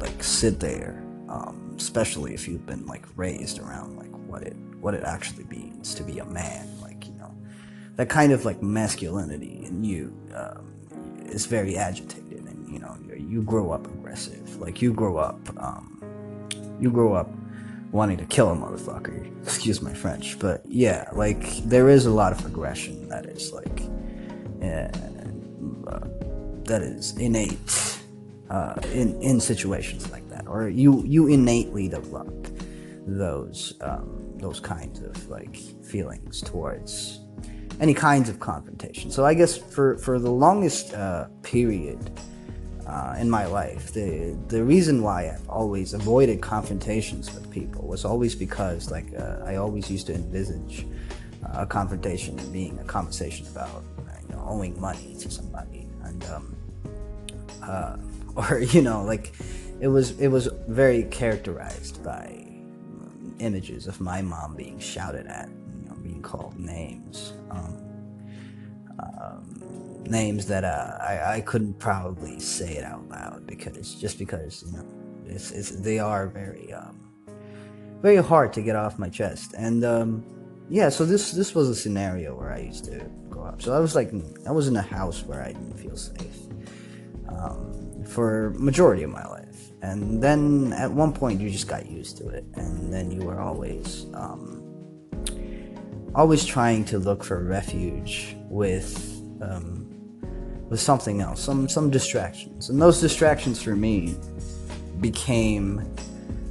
like 0.00 0.22
sit 0.22 0.60
there, 0.60 1.02
um, 1.28 1.74
especially 1.76 2.34
if 2.34 2.48
you've 2.48 2.66
been 2.66 2.86
like 2.86 3.06
raised 3.16 3.58
around 3.58 3.96
like 3.96 4.10
what 4.28 4.42
it 4.42 4.56
what 4.80 4.94
it 4.94 5.04
actually 5.04 5.44
means 5.44 5.94
to 5.94 6.02
be 6.02 6.18
a 6.18 6.24
man. 6.24 6.68
Like 6.80 7.06
you 7.06 7.14
know, 7.14 7.34
that 7.96 8.08
kind 8.08 8.32
of 8.32 8.44
like 8.44 8.62
masculinity 8.62 9.64
in 9.64 9.84
you 9.84 10.16
um, 10.34 10.72
is 11.26 11.46
very 11.46 11.76
agitated, 11.76 12.44
and 12.46 12.68
you 12.68 12.78
know 12.78 12.96
you 13.16 13.42
grow 13.42 13.70
up 13.70 13.86
aggressive. 13.86 14.56
Like 14.60 14.82
you 14.82 14.92
grow 14.92 15.16
up. 15.16 15.38
Um, 15.56 16.01
you 16.82 16.90
grow 16.90 17.14
up 17.14 17.30
wanting 17.92 18.16
to 18.16 18.24
kill 18.24 18.50
a 18.50 18.56
motherfucker. 18.56 19.30
Excuse 19.42 19.80
my 19.80 19.94
French, 19.94 20.38
but 20.38 20.62
yeah, 20.66 21.08
like 21.12 21.58
there 21.64 21.88
is 21.88 22.06
a 22.06 22.10
lot 22.10 22.32
of 22.32 22.44
aggression 22.44 23.08
that 23.08 23.26
is 23.26 23.52
like 23.52 23.82
uh, 24.62 24.88
that 26.64 26.82
is 26.82 27.16
innate 27.18 27.98
uh, 28.50 28.74
in 28.92 29.20
in 29.22 29.40
situations 29.40 30.10
like 30.10 30.28
that, 30.28 30.46
or 30.48 30.68
you 30.68 31.02
you 31.06 31.28
innately 31.28 31.88
develop 31.88 32.48
those 33.06 33.74
um, 33.80 34.32
those 34.38 34.58
kinds 34.60 35.00
of 35.00 35.28
like 35.28 35.56
feelings 35.84 36.40
towards 36.40 37.20
any 37.80 37.94
kinds 37.94 38.28
of 38.28 38.40
confrontation. 38.40 39.10
So 39.10 39.24
I 39.24 39.34
guess 39.34 39.56
for 39.56 39.98
for 39.98 40.18
the 40.18 40.30
longest 40.30 40.94
uh, 40.94 41.28
period 41.42 42.10
uh, 42.86 43.16
in 43.18 43.30
my 43.30 43.46
life, 43.46 43.92
the 43.92 44.36
the 44.48 44.62
reason 44.62 45.02
why 45.02 45.30
I've 45.30 45.48
always 45.48 45.94
avoided 45.94 46.40
confrontations 46.40 47.32
with 47.32 47.50
people 47.50 47.86
was 47.86 48.04
always 48.04 48.34
because 48.34 48.90
like 48.90 49.06
uh, 49.18 49.38
I 49.44 49.56
always 49.56 49.90
used 49.90 50.06
to 50.08 50.14
envisage 50.14 50.86
uh, 51.44 51.62
a 51.62 51.66
confrontation 51.66 52.36
being 52.52 52.78
a 52.78 52.84
conversation 52.84 53.46
about 53.46 53.84
you 54.28 54.34
know, 54.34 54.44
owing 54.46 54.80
money 54.80 55.14
to 55.20 55.30
somebody. 55.30 55.86
And 56.02 56.24
um, 56.24 56.56
uh, 57.62 57.96
or 58.36 58.58
you 58.58 58.82
know 58.82 59.04
like 59.04 59.32
it 59.80 59.88
was 59.88 60.18
it 60.20 60.28
was 60.28 60.48
very 60.68 61.04
characterized 61.04 62.02
by 62.04 62.42
images 63.42 63.86
of 63.86 64.00
my 64.00 64.22
mom 64.22 64.54
being 64.54 64.78
shouted 64.78 65.26
at, 65.26 65.48
you 65.48 65.88
know, 65.88 65.96
being 65.96 66.22
called 66.22 66.58
names, 66.58 67.32
um, 67.50 67.76
um, 69.00 69.51
names 70.06 70.46
that 70.46 70.64
uh, 70.64 70.98
I, 71.00 71.36
I 71.36 71.40
couldn't 71.40 71.78
probably 71.78 72.40
say 72.40 72.76
it 72.76 72.84
out 72.84 73.08
loud 73.08 73.46
because 73.46 73.94
just 73.94 74.18
because 74.18 74.64
you 74.66 74.72
know 74.76 74.86
it's, 75.26 75.50
it's 75.50 75.70
they 75.70 75.98
are 75.98 76.26
very 76.28 76.72
um, 76.72 77.00
very 78.00 78.16
hard 78.16 78.52
to 78.54 78.62
get 78.62 78.76
off 78.76 78.98
my 78.98 79.08
chest. 79.08 79.54
And 79.56 79.84
um, 79.84 80.24
yeah 80.68 80.88
so 80.88 81.04
this 81.04 81.32
this 81.32 81.54
was 81.54 81.68
a 81.68 81.74
scenario 81.74 82.34
where 82.36 82.52
I 82.52 82.60
used 82.60 82.84
to 82.86 83.04
grow 83.28 83.44
up 83.44 83.60
so 83.60 83.74
I 83.74 83.80
was 83.80 83.94
like 83.94 84.12
I 84.46 84.52
was 84.52 84.68
in 84.68 84.76
a 84.76 84.82
house 84.82 85.24
where 85.24 85.42
I 85.42 85.48
didn't 85.48 85.78
feel 85.78 85.96
safe 85.96 86.42
um, 87.28 88.04
for 88.04 88.54
majority 88.58 89.02
of 89.02 89.10
my 89.10 89.26
life. 89.26 89.72
And 89.82 90.22
then 90.22 90.72
at 90.74 90.90
one 90.90 91.12
point 91.12 91.40
you 91.40 91.50
just 91.50 91.66
got 91.66 91.86
used 91.86 92.16
to 92.18 92.28
it. 92.28 92.44
And 92.54 92.92
then 92.92 93.10
you 93.10 93.22
were 93.22 93.40
always 93.40 94.06
um, 94.14 94.62
always 96.14 96.44
trying 96.44 96.84
to 96.86 96.98
look 96.98 97.24
for 97.24 97.42
refuge 97.42 98.36
with 98.48 99.20
um, 99.40 99.91
with 100.72 100.80
something 100.80 101.20
else 101.20 101.38
some 101.38 101.68
some 101.68 101.90
distractions 101.90 102.70
and 102.70 102.80
those 102.80 102.98
distractions 102.98 103.62
for 103.62 103.76
me 103.76 104.16
became 105.02 105.86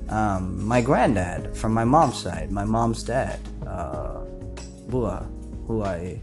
um, 0.10 0.63
my 0.63 0.80
granddad 0.80 1.58
from 1.58 1.74
my 1.74 1.84
mom's 1.84 2.22
side 2.22 2.51
my 2.51 2.63
mom's 2.63 3.01
dad 3.01 3.40
uh, 3.66 4.20
Bua 4.90 5.28
who 5.66 5.82
I 5.82 6.22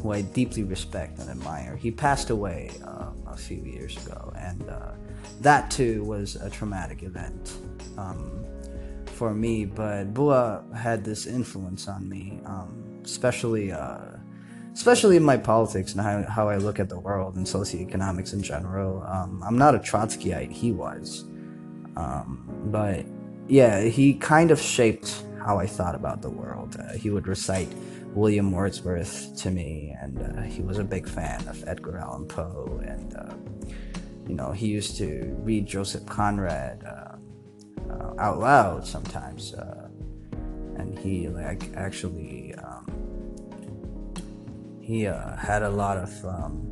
who 0.00 0.12
I 0.12 0.22
deeply 0.22 0.64
respect 0.64 1.20
and 1.20 1.30
admire 1.30 1.76
he 1.76 1.92
passed 1.92 2.30
away 2.30 2.72
uh, 2.84 3.10
a 3.28 3.36
few 3.36 3.62
years 3.62 3.96
ago 4.04 4.32
and 4.36 4.68
uh, 4.68 4.90
that 5.42 5.70
too 5.70 6.02
was 6.02 6.34
a 6.34 6.50
traumatic 6.50 7.04
event 7.04 7.56
um, 7.98 8.44
for 9.06 9.34
me. 9.34 9.64
But 9.64 10.14
Bua 10.14 10.64
had 10.74 11.04
this 11.04 11.26
influence 11.26 11.86
on 11.88 12.08
me, 12.08 12.40
um, 12.44 13.00
especially 13.04 13.72
uh, 13.72 14.16
especially 14.72 15.16
in 15.16 15.22
my 15.22 15.36
politics 15.36 15.92
and 15.92 16.00
how, 16.00 16.22
how 16.22 16.48
I 16.48 16.56
look 16.56 16.80
at 16.80 16.88
the 16.88 16.98
world 16.98 17.36
and 17.36 17.46
socioeconomics 17.46 18.32
in 18.32 18.42
general. 18.42 19.02
Um, 19.06 19.42
I'm 19.44 19.58
not 19.58 19.74
a 19.74 19.78
Trotskyite; 19.78 20.50
he 20.50 20.72
was, 20.72 21.24
um, 21.96 22.48
but 22.66 23.04
yeah, 23.48 23.82
he 23.82 24.14
kind 24.14 24.50
of 24.50 24.60
shaped 24.60 25.22
how 25.44 25.58
I 25.58 25.66
thought 25.66 25.94
about 25.94 26.22
the 26.22 26.30
world. 26.30 26.76
Uh, 26.78 26.92
he 26.94 27.10
would 27.10 27.26
recite 27.26 27.68
William 28.14 28.52
Wordsworth 28.52 29.36
to 29.38 29.50
me, 29.50 29.96
and 30.00 30.18
uh, 30.20 30.42
he 30.42 30.62
was 30.62 30.78
a 30.78 30.84
big 30.84 31.08
fan 31.08 31.46
of 31.48 31.66
Edgar 31.66 31.98
Allan 31.98 32.26
Poe 32.26 32.80
and 32.84 33.16
uh, 33.16 33.34
you 34.26 34.34
know, 34.34 34.52
he 34.52 34.68
used 34.68 34.96
to 34.98 35.36
read 35.40 35.66
Joseph 35.66 36.06
Conrad 36.06 36.84
uh, 36.84 37.92
uh, 37.92 38.14
out 38.18 38.38
loud 38.38 38.86
sometimes, 38.86 39.54
uh, 39.54 39.88
and 40.76 40.98
he 40.98 41.28
like 41.28 41.70
actually 41.76 42.54
um, 42.54 42.71
he 44.92 45.06
uh, 45.06 45.36
had 45.36 45.62
a 45.62 45.70
lot 45.70 45.96
of 45.96 46.24
um, 46.26 46.68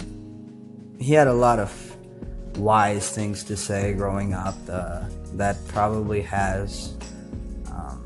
he 0.98 1.14
had 1.14 1.26
a 1.26 1.32
lot 1.32 1.58
of 1.58 1.72
wise 2.58 3.10
things 3.10 3.42
to 3.44 3.56
say 3.56 3.94
growing 3.94 4.34
up 4.34 4.56
uh, 4.68 5.04
that 5.34 5.56
probably 5.68 6.20
has 6.20 6.94
um, 7.66 7.98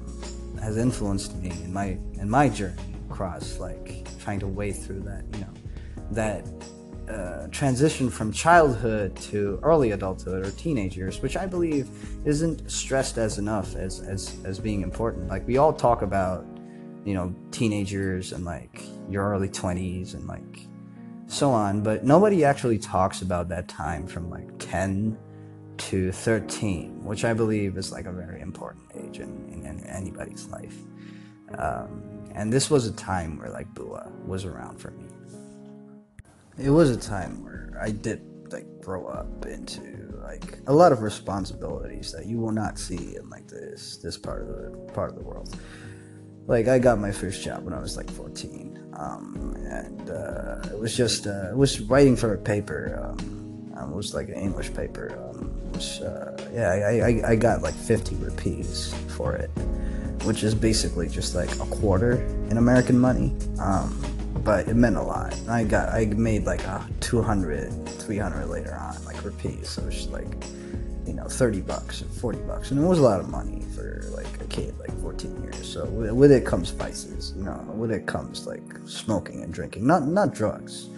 has 0.62 0.76
influenced 0.76 1.34
me 1.36 1.50
in 1.64 1.72
my 1.72 1.98
in 2.14 2.30
my 2.30 2.48
journey 2.48 2.94
across 3.10 3.58
like 3.58 4.06
trying 4.20 4.38
to 4.38 4.46
wade 4.46 4.76
through 4.76 5.00
that 5.00 5.24
you 5.32 5.40
know 5.40 5.54
that 6.12 6.46
uh, 7.08 7.48
transition 7.48 8.08
from 8.08 8.32
childhood 8.32 9.14
to 9.16 9.58
early 9.62 9.90
adulthood 9.90 10.46
or 10.46 10.50
teenage 10.52 10.96
years, 10.96 11.20
which 11.20 11.36
I 11.36 11.44
believe 11.44 11.86
isn't 12.24 12.70
stressed 12.70 13.18
as 13.18 13.36
enough 13.36 13.76
as, 13.76 14.00
as, 14.00 14.34
as 14.46 14.58
being 14.58 14.80
important. 14.80 15.28
Like, 15.28 15.46
we 15.46 15.58
all 15.58 15.74
talk 15.74 16.00
about, 16.00 16.46
you 17.04 17.14
know, 17.14 17.34
teenagers 17.50 18.32
and 18.32 18.44
like 18.44 18.82
your 19.08 19.30
early 19.30 19.48
20s 19.48 20.14
and 20.14 20.26
like 20.26 20.66
so 21.26 21.50
on, 21.50 21.82
but 21.82 22.04
nobody 22.04 22.44
actually 22.44 22.78
talks 22.78 23.22
about 23.22 23.48
that 23.48 23.68
time 23.68 24.06
from 24.06 24.30
like 24.30 24.48
10 24.58 25.18
to 25.76 26.12
13, 26.12 27.04
which 27.04 27.24
I 27.24 27.34
believe 27.34 27.76
is 27.76 27.90
like 27.90 28.06
a 28.06 28.12
very 28.12 28.40
important 28.40 28.84
age 28.94 29.18
in, 29.18 29.48
in, 29.52 29.66
in 29.66 29.84
anybody's 29.86 30.46
life. 30.46 30.76
Um, 31.58 32.24
and 32.34 32.52
this 32.52 32.70
was 32.70 32.86
a 32.86 32.92
time 32.92 33.38
where 33.38 33.50
like 33.50 33.72
Bua 33.74 34.10
was 34.26 34.44
around 34.44 34.78
for 34.78 34.90
me 34.92 35.04
it 36.58 36.70
was 36.70 36.90
a 36.90 36.96
time 36.96 37.42
where 37.42 37.76
I 37.80 37.90
did 37.90 38.22
like 38.52 38.66
grow 38.80 39.06
up 39.06 39.46
into 39.46 39.82
like 40.22 40.58
a 40.66 40.72
lot 40.72 40.92
of 40.92 41.02
responsibilities 41.02 42.12
that 42.12 42.26
you 42.26 42.38
will 42.38 42.52
not 42.52 42.78
see 42.78 43.16
in 43.16 43.28
like 43.28 43.48
this 43.48 43.98
this 43.98 44.16
part 44.16 44.42
of 44.42 44.48
the 44.48 44.92
part 44.92 45.10
of 45.10 45.16
the 45.16 45.22
world. 45.22 45.56
Like 46.46 46.68
I 46.68 46.78
got 46.78 46.98
my 46.98 47.10
first 47.10 47.42
job 47.42 47.64
when 47.64 47.72
I 47.72 47.80
was 47.80 47.96
like 47.96 48.10
14, 48.10 48.92
um, 48.98 49.56
and 49.70 50.10
uh, 50.10 50.60
it 50.70 50.78
was 50.78 50.94
just 50.94 51.26
uh, 51.26 51.50
it 51.50 51.56
was 51.56 51.80
writing 51.80 52.16
for 52.16 52.34
a 52.34 52.38
paper. 52.38 53.00
Um, 53.02 53.72
um 53.76 53.92
it 53.92 53.96
was 53.96 54.14
like 54.14 54.28
an 54.28 54.34
English 54.34 54.74
paper. 54.74 55.18
Um, 55.30 55.50
uh, 55.74 56.36
yeah, 56.52 56.68
I, 56.68 57.00
I, 57.00 57.30
I 57.30 57.36
got 57.36 57.62
like 57.62 57.74
50 57.74 58.16
rupees 58.16 58.94
for 59.16 59.34
it, 59.34 59.48
which 60.24 60.42
is 60.42 60.54
basically 60.54 61.08
just 61.08 61.34
like 61.34 61.52
a 61.56 61.66
quarter 61.66 62.22
in 62.50 62.58
American 62.58 62.98
money. 62.98 63.34
Um, 63.58 63.98
but 64.44 64.68
it 64.68 64.74
meant 64.74 64.96
a 64.96 65.02
lot. 65.02 65.34
I 65.48 65.64
got 65.64 65.88
I 65.88 66.04
made 66.04 66.44
like 66.44 66.62
a 66.64 66.86
200, 67.00 67.88
300 67.88 68.46
later 68.46 68.74
on, 68.74 69.02
like 69.06 69.24
rupees. 69.24 69.70
So 69.70 69.82
it's 69.86 70.06
like, 70.08 70.28
you 71.06 71.14
know, 71.14 71.26
30 71.26 71.60
bucks 71.62 72.02
or 72.02 72.06
40 72.06 72.38
bucks, 72.40 72.70
and 72.70 72.82
it 72.82 72.86
was 72.86 72.98
a 72.98 73.02
lot 73.02 73.20
of 73.20 73.28
money 73.28 73.62
for 73.74 74.04
like 74.14 74.26
a 74.40 74.44
kid, 74.44 74.78
like 74.78 74.92
14 75.00 75.42
years. 75.42 75.72
So 75.72 75.84
with, 75.86 76.32
it 76.32 76.44
comes 76.46 76.70
vices, 76.70 77.32
you 77.36 77.44
know. 77.44 77.58
With 77.74 77.90
it 77.92 78.06
comes 78.06 78.46
like 78.46 78.62
smoking 78.86 79.42
and 79.42 79.52
drinking, 79.52 79.86
not 79.86 80.06
not 80.06 80.34
drugs, 80.34 80.88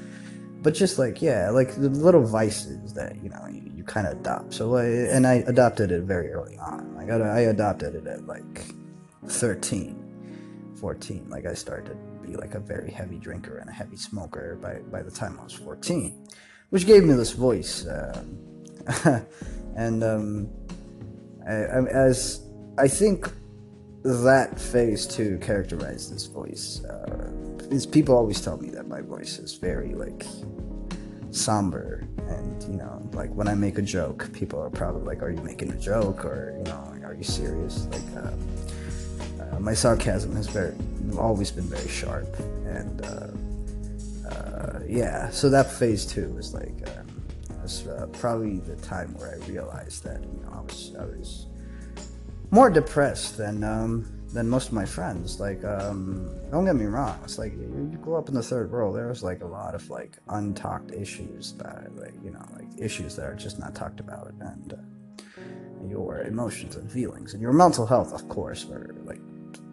but 0.62 0.74
just 0.74 0.98
like 0.98 1.20
yeah, 1.20 1.50
like 1.50 1.74
the 1.74 1.88
little 1.88 2.24
vices 2.24 2.92
that 2.94 3.16
you 3.22 3.30
know 3.30 3.46
you, 3.50 3.70
you 3.74 3.84
kind 3.84 4.06
of 4.06 4.14
adopt. 4.18 4.54
So 4.54 4.76
and 4.76 5.26
I 5.26 5.44
adopted 5.46 5.90
it 5.90 6.02
very 6.02 6.32
early 6.32 6.56
on. 6.58 6.94
Like 6.94 7.10
I, 7.10 7.16
I 7.16 7.40
adopted 7.40 7.94
it 7.94 8.06
at 8.06 8.26
like 8.26 8.64
13, 9.26 10.74
14. 10.80 11.28
Like 11.28 11.46
I 11.46 11.54
started 11.54 11.90
to 11.90 12.26
be 12.26 12.36
like 12.36 12.54
a 12.54 12.60
very 12.60 12.90
heavy 12.90 13.18
drinker 13.18 13.58
and 13.58 13.68
a 13.68 13.72
heavy 13.72 13.96
smoker 13.96 14.56
by, 14.60 14.74
by 14.90 15.02
the 15.02 15.10
time 15.10 15.38
I 15.40 15.44
was 15.44 15.52
14, 15.52 16.26
which 16.70 16.86
gave 16.86 17.04
me 17.04 17.14
this 17.14 17.32
voice. 17.32 17.86
Um, 17.86 18.38
and 19.76 20.02
um, 20.02 20.48
I, 21.46 21.52
I, 21.52 21.84
as 21.86 22.40
I 22.78 22.88
think 22.88 23.30
that 24.02 24.58
phase 24.58 25.06
too 25.06 25.38
characterized 25.42 26.14
this 26.14 26.26
voice. 26.26 26.84
Uh, 26.84 27.32
is 27.70 27.84
people 27.84 28.14
always 28.14 28.40
tell 28.40 28.56
me 28.58 28.70
that 28.70 28.86
my 28.86 29.00
voice 29.00 29.40
is 29.40 29.54
very 29.54 29.92
like 29.94 30.24
somber 31.32 32.06
and 32.28 32.62
you 32.62 32.76
know 32.76 33.02
like 33.12 33.28
when 33.34 33.48
i 33.48 33.54
make 33.56 33.76
a 33.76 33.82
joke 33.82 34.32
people 34.32 34.62
are 34.62 34.70
probably 34.70 35.02
like 35.02 35.20
are 35.20 35.30
you 35.30 35.42
making 35.42 35.72
a 35.72 35.76
joke 35.76 36.24
or 36.24 36.54
you 36.56 36.62
know 36.62 36.94
are 37.02 37.14
you 37.14 37.24
serious 37.24 37.86
like 37.86 38.24
uh, 38.24 38.30
uh, 39.56 39.60
my 39.60 39.74
sarcasm 39.74 40.34
has 40.36 40.46
very 40.46 40.74
always 41.18 41.50
been 41.50 41.64
very 41.64 41.88
sharp, 41.88 42.28
and 42.66 43.04
uh, 43.04 44.28
uh, 44.28 44.80
yeah. 44.86 45.30
So 45.30 45.48
that 45.50 45.70
phase 45.70 46.04
two 46.04 46.28
was 46.30 46.52
like 46.52 46.74
um, 46.88 47.05
was 47.66 47.88
uh, 47.88 48.06
probably 48.12 48.60
the 48.60 48.76
time 48.76 49.12
where 49.18 49.34
I 49.34 49.46
realized 49.48 50.04
that 50.04 50.22
you 50.22 50.40
know 50.42 50.52
I 50.52 50.60
was 50.60 50.94
I 50.96 51.04
was 51.04 51.46
more 52.52 52.70
depressed 52.70 53.36
than 53.36 53.64
um, 53.64 53.90
than 54.32 54.48
most 54.48 54.68
of 54.68 54.74
my 54.74 54.84
friends. 54.84 55.40
Like, 55.40 55.64
um, 55.64 56.30
don't 56.52 56.64
get 56.64 56.76
me 56.76 56.84
wrong. 56.84 57.18
It's 57.24 57.38
like 57.38 57.54
you, 57.54 57.98
grow 58.00 58.18
up 58.18 58.28
in 58.28 58.34
the 58.34 58.42
third 58.42 58.70
world. 58.70 58.94
There's 58.94 59.24
like 59.24 59.42
a 59.42 59.46
lot 59.46 59.74
of 59.74 59.90
like 59.90 60.12
untalked 60.28 60.92
issues 60.94 61.54
that, 61.54 61.90
like, 61.96 62.14
you 62.22 62.30
know, 62.30 62.44
like 62.54 62.68
issues 62.78 63.16
that 63.16 63.26
are 63.26 63.34
just 63.34 63.58
not 63.58 63.74
talked 63.74 63.98
about, 63.98 64.32
and 64.38 64.72
uh, 64.72 65.42
your 65.88 66.20
emotions 66.20 66.76
and 66.76 66.88
feelings 66.90 67.32
and 67.32 67.42
your 67.42 67.52
mental 67.52 67.84
health, 67.84 68.12
of 68.12 68.28
course, 68.28 68.64
were 68.64 68.94
like 69.04 69.20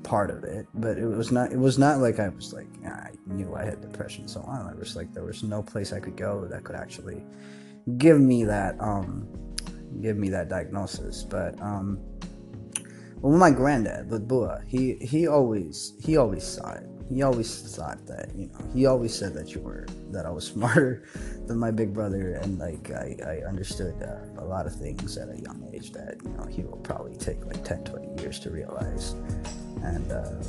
part 0.01 0.31
of 0.31 0.43
it, 0.43 0.65
but 0.73 0.97
it 0.97 1.05
was 1.05 1.31
not. 1.31 1.51
It 1.51 1.59
was 1.59 1.77
not 1.77 1.99
like 1.99 2.19
I 2.19 2.29
was 2.29 2.53
like 2.53 2.67
I 2.87 3.11
knew 3.27 3.53
I 3.53 3.65
had 3.65 3.81
depression 3.81 4.27
so 4.27 4.41
on. 4.41 4.65
I 4.65 4.73
was 4.73 4.95
like 4.95 5.13
there 5.13 5.23
was 5.23 5.43
no 5.43 5.61
place 5.61 5.93
I 5.93 5.99
could 5.99 6.17
go 6.17 6.47
that 6.49 6.63
could 6.63 6.75
actually 6.75 7.21
give 7.97 8.19
me 8.19 8.43
that 8.45 8.79
um 8.79 9.27
give 10.01 10.17
me 10.17 10.29
that 10.29 10.49
diagnosis. 10.49 11.23
But 11.23 11.59
um 11.61 11.99
well, 13.23 13.37
my 13.37 13.51
granddad, 13.51 14.11
with 14.11 14.27
Bua, 14.27 14.61
he 14.67 14.95
he 14.95 15.27
always 15.27 15.93
he 16.03 16.17
always 16.17 16.43
saw 16.43 16.73
it. 16.73 16.89
He 17.07 17.21
always 17.21 17.73
thought 17.73 18.05
that 18.05 18.35
you 18.35 18.47
know. 18.47 18.59
He 18.73 18.85
always 18.85 19.17
said 19.17 19.33
that 19.35 19.55
you 19.55 19.61
were 19.61 19.87
that 20.11 20.25
I 20.25 20.29
was 20.29 20.45
smarter 20.53 21.05
than 21.47 21.57
my 21.57 21.71
big 21.71 21.93
brother, 21.93 22.33
and 22.33 22.59
like 22.59 22.91
I 22.91 23.15
I 23.25 23.47
understood 23.47 23.95
uh, 24.03 24.41
a 24.41 24.45
lot 24.45 24.65
of 24.65 24.75
things 24.75 25.15
at 25.17 25.29
a 25.29 25.39
young 25.39 25.69
age 25.73 25.93
that 25.93 26.17
you 26.21 26.31
know 26.31 26.45
he 26.49 26.63
will 26.63 26.79
probably 26.79 27.15
take 27.15 27.45
like 27.45 27.63
10, 27.63 27.85
20 27.85 28.21
years 28.21 28.39
to 28.41 28.51
realize, 28.51 29.13
and. 29.83 30.11
Um, 30.11 30.41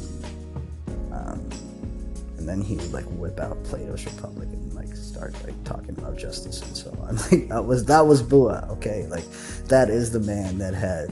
um, 1.12 1.48
and 2.36 2.48
then 2.48 2.60
he 2.60 2.76
would 2.76 2.92
like 2.92 3.06
whip 3.06 3.40
out 3.40 3.62
Plato's 3.64 4.04
Republic 4.04 4.48
and 4.52 4.63
start 5.14 5.34
like 5.44 5.64
talking 5.64 5.96
about 5.96 6.18
justice 6.18 6.60
and 6.62 6.76
so 6.76 6.90
on. 7.02 7.16
Like 7.30 7.48
that 7.48 7.64
was 7.64 7.84
that 7.86 8.06
was 8.06 8.22
Bua, 8.22 8.66
okay? 8.72 9.06
Like 9.08 9.24
that 9.68 9.88
is 9.88 10.10
the 10.10 10.20
man 10.20 10.58
that 10.58 10.74
had 10.74 11.10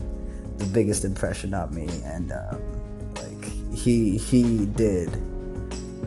the 0.58 0.66
biggest 0.66 1.04
impression 1.04 1.54
on 1.54 1.74
me, 1.74 1.88
and 2.04 2.32
um, 2.32 2.60
like 3.14 3.44
he 3.72 4.18
he 4.18 4.66
did 4.66 5.10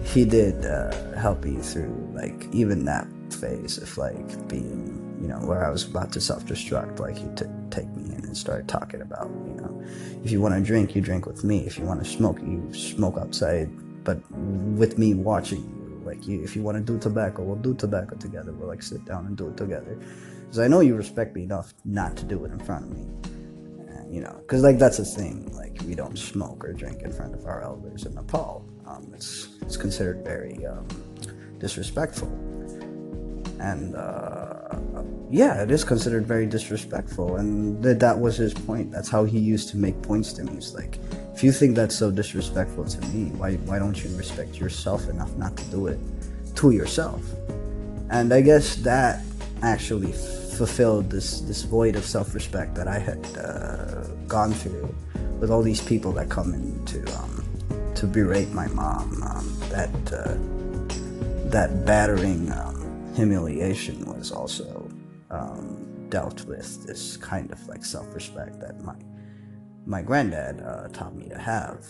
he 0.03 0.25
did 0.25 0.65
uh, 0.65 0.91
help 1.13 1.43
me 1.43 1.55
through 1.61 1.95
like 2.13 2.47
even 2.53 2.85
that 2.85 3.07
phase 3.31 3.77
of 3.77 3.97
like 3.97 4.47
being 4.47 5.17
you 5.21 5.27
know 5.27 5.39
where 5.39 5.65
I 5.65 5.69
was 5.69 5.85
about 5.85 6.11
to 6.13 6.21
self-destruct. 6.21 6.99
Like 6.99 7.17
he 7.17 7.27
took 7.35 7.49
take 7.71 7.87
me 7.95 8.13
in 8.13 8.23
and 8.25 8.37
start 8.37 8.67
talking 8.67 9.01
about 9.01 9.29
you 9.47 9.55
know 9.55 9.83
if 10.23 10.31
you 10.31 10.41
want 10.41 10.53
to 10.55 10.61
drink, 10.61 10.95
you 10.95 11.01
drink 11.01 11.25
with 11.25 11.43
me. 11.43 11.65
If 11.65 11.77
you 11.77 11.85
want 11.85 12.03
to 12.03 12.09
smoke, 12.09 12.39
you 12.41 12.73
smoke 12.73 13.17
outside 13.17 13.69
but 14.03 14.19
with 14.31 14.97
me 14.99 15.15
watching 15.15 15.63
you. 15.63 15.84
Like, 16.05 16.27
you, 16.27 16.43
if 16.43 16.55
you 16.55 16.61
want 16.61 16.77
to 16.77 16.83
do 16.83 16.99
tobacco, 16.99 17.43
we'll 17.43 17.55
do 17.55 17.73
tobacco 17.73 18.15
together. 18.15 18.51
We'll 18.53 18.67
like 18.67 18.83
sit 18.83 19.03
down 19.05 19.25
and 19.25 19.35
do 19.35 19.49
it 19.49 19.57
together. 19.57 19.99
Because 20.41 20.59
I 20.59 20.67
know 20.67 20.81
you 20.81 20.95
respect 20.95 21.35
me 21.35 21.43
enough 21.43 21.73
not 21.83 22.15
to 22.17 22.25
do 22.25 22.45
it 22.45 22.51
in 22.51 22.59
front 22.59 22.85
of 22.85 22.91
me. 22.91 23.07
And, 23.89 24.13
you 24.13 24.21
know, 24.21 24.35
because 24.41 24.61
like 24.61 24.77
that's 24.77 24.97
the 24.97 25.05
thing. 25.05 25.51
Like, 25.53 25.81
we 25.87 25.95
don't 25.95 26.17
smoke 26.17 26.63
or 26.63 26.73
drink 26.73 27.01
in 27.01 27.11
front 27.11 27.33
of 27.33 27.45
our 27.45 27.63
elders 27.63 28.05
in 28.05 28.13
Nepal. 28.13 28.65
Um, 28.85 29.11
it's 29.13 29.49
it's 29.61 29.77
considered 29.77 30.23
very 30.23 30.65
um, 30.65 30.87
disrespectful. 31.59 32.27
And 33.59 33.95
uh, 33.95 34.79
yeah, 35.31 35.63
it 35.63 35.71
is 35.71 35.83
considered 35.83 36.27
very 36.27 36.45
disrespectful. 36.45 37.37
And 37.37 37.81
th- 37.81 37.97
that 37.99 38.19
was 38.19 38.37
his 38.37 38.53
point. 38.53 38.91
That's 38.91 39.09
how 39.09 39.23
he 39.23 39.39
used 39.39 39.69
to 39.69 39.77
make 39.77 39.99
points 40.01 40.33
to 40.33 40.43
me. 40.43 40.53
He's 40.55 40.73
like, 40.75 40.99
if 41.35 41.43
you 41.43 41.51
think 41.51 41.75
that's 41.75 41.95
so 41.95 42.11
disrespectful 42.11 42.85
to 42.85 43.01
me, 43.07 43.29
why 43.35 43.55
why 43.67 43.77
don't 43.77 44.01
you 44.01 44.15
respect 44.15 44.55
yourself 44.55 45.09
enough 45.09 45.35
not 45.35 45.57
to 45.57 45.63
do 45.65 45.87
it 45.87 45.99
to 46.55 46.71
yourself? 46.71 47.21
And 48.09 48.33
I 48.33 48.39
guess 48.39 48.77
that 48.77 49.21
actually 49.61 50.13
fulfilled 50.13 51.09
this 51.09 51.41
this 51.41 51.63
void 51.63 51.97
of 51.97 52.05
self-respect 52.05 52.73
that 52.75 52.87
I 52.87 52.99
had 52.99 53.19
uh, 53.37 54.07
gone 54.27 54.53
through 54.53 54.95
with 55.41 55.51
all 55.51 55.61
these 55.61 55.81
people 55.81 56.13
that 56.13 56.29
come 56.29 56.53
in 56.53 56.85
to 56.85 56.99
um, 57.19 57.43
to 57.95 58.07
berate 58.07 58.51
my 58.53 58.67
mom. 58.67 59.21
Um, 59.21 59.45
that 59.69 59.95
uh, 60.13 60.37
that 61.51 61.85
battering 61.85 62.49
um, 62.53 63.11
humiliation 63.13 64.05
was 64.05 64.31
also 64.31 64.89
um, 65.31 66.07
dealt 66.07 66.45
with 66.45 66.87
this 66.87 67.17
kind 67.17 67.51
of 67.51 67.59
like 67.67 67.83
self-respect 67.83 68.61
that 68.61 68.81
my 68.81 68.95
my 69.85 70.01
granddad 70.01 70.61
uh, 70.61 70.87
taught 70.89 71.15
me 71.15 71.29
to 71.29 71.37
have. 71.37 71.85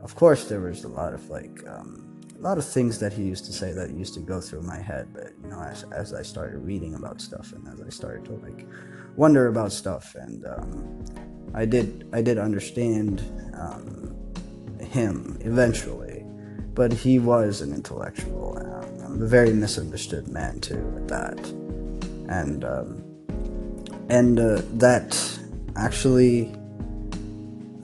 Of 0.00 0.14
course, 0.14 0.48
there 0.48 0.60
was 0.60 0.84
a 0.84 0.88
lot 0.88 1.14
of 1.14 1.28
like 1.30 1.66
um, 1.66 2.20
a 2.38 2.42
lot 2.42 2.58
of 2.58 2.64
things 2.64 2.98
that 2.98 3.12
he 3.12 3.22
used 3.22 3.44
to 3.46 3.52
say 3.52 3.72
that 3.72 3.90
used 3.90 4.14
to 4.14 4.20
go 4.20 4.40
through 4.40 4.62
my 4.62 4.78
head. 4.78 5.08
But 5.12 5.32
you 5.42 5.48
know, 5.48 5.60
as 5.60 5.84
as 5.84 6.12
I 6.12 6.22
started 6.22 6.58
reading 6.58 6.94
about 6.94 7.20
stuff 7.20 7.52
and 7.52 7.66
as 7.68 7.80
I 7.80 7.88
started 7.88 8.24
to 8.26 8.32
like 8.34 8.66
wonder 9.16 9.48
about 9.48 9.72
stuff, 9.72 10.14
and 10.14 10.46
um, 10.46 11.04
I 11.54 11.64
did 11.64 12.08
I 12.12 12.22
did 12.22 12.38
understand 12.38 13.22
um, 13.54 14.14
him 14.80 15.38
eventually. 15.40 16.22
But 16.74 16.92
he 16.92 17.18
was 17.18 17.62
an 17.62 17.72
intellectual, 17.72 18.58
um, 18.58 19.22
a 19.22 19.26
very 19.26 19.54
misunderstood 19.54 20.28
man 20.28 20.60
too 20.60 20.92
at 20.98 21.08
that, 21.08 21.38
and 22.28 22.64
um, 22.64 23.02
and 24.10 24.38
uh, 24.38 24.60
that 24.74 25.38
actually 25.74 26.54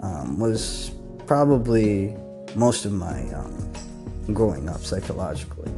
um, 0.03 0.38
was 0.38 0.93
probably 1.27 2.17
most 2.55 2.85
of 2.85 2.93
my 2.93 3.29
um, 3.33 3.73
growing 4.33 4.69
up 4.69 4.81
psychologically. 4.83 5.71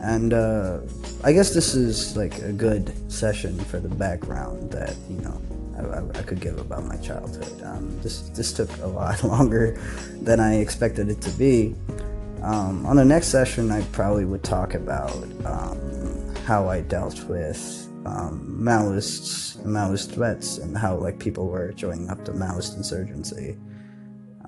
And 0.00 0.32
uh, 0.32 0.80
I 1.24 1.32
guess 1.32 1.52
this 1.52 1.74
is 1.74 2.16
like 2.16 2.38
a 2.38 2.52
good 2.52 2.94
session 3.10 3.58
for 3.58 3.80
the 3.80 3.88
background 3.88 4.70
that 4.70 4.94
you 5.10 5.20
know 5.20 5.40
I, 5.76 6.18
I 6.18 6.22
could 6.22 6.40
give 6.40 6.58
about 6.58 6.84
my 6.84 6.96
childhood. 6.96 7.62
Um, 7.62 7.98
this 8.00 8.20
this 8.30 8.52
took 8.52 8.70
a 8.78 8.86
lot 8.86 9.24
longer 9.24 9.80
than 10.22 10.38
I 10.40 10.56
expected 10.56 11.08
it 11.08 11.20
to 11.22 11.30
be. 11.30 11.74
Um, 12.42 12.86
on 12.86 12.96
the 12.96 13.04
next 13.04 13.28
session, 13.28 13.72
I 13.72 13.82
probably 13.92 14.24
would 14.24 14.44
talk 14.44 14.74
about 14.74 15.12
um, 15.44 16.34
how 16.46 16.68
I 16.68 16.82
dealt 16.82 17.24
with 17.24 17.87
um, 18.08 18.58
Maoists, 18.60 19.56
Maoist 19.64 20.12
threats, 20.12 20.58
and 20.58 20.76
how 20.76 20.96
like 20.96 21.18
people 21.18 21.48
were 21.48 21.72
joining 21.72 22.08
up 22.08 22.24
to 22.24 22.32
Maoist 22.32 22.76
insurgency. 22.76 23.56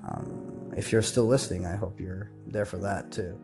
Um, 0.03 0.73
if 0.75 0.91
you're 0.91 1.01
still 1.01 1.25
listening, 1.25 1.65
I 1.65 1.75
hope 1.75 1.99
you're 1.99 2.31
there 2.47 2.65
for 2.65 2.77
that 2.77 3.11
too. 3.11 3.39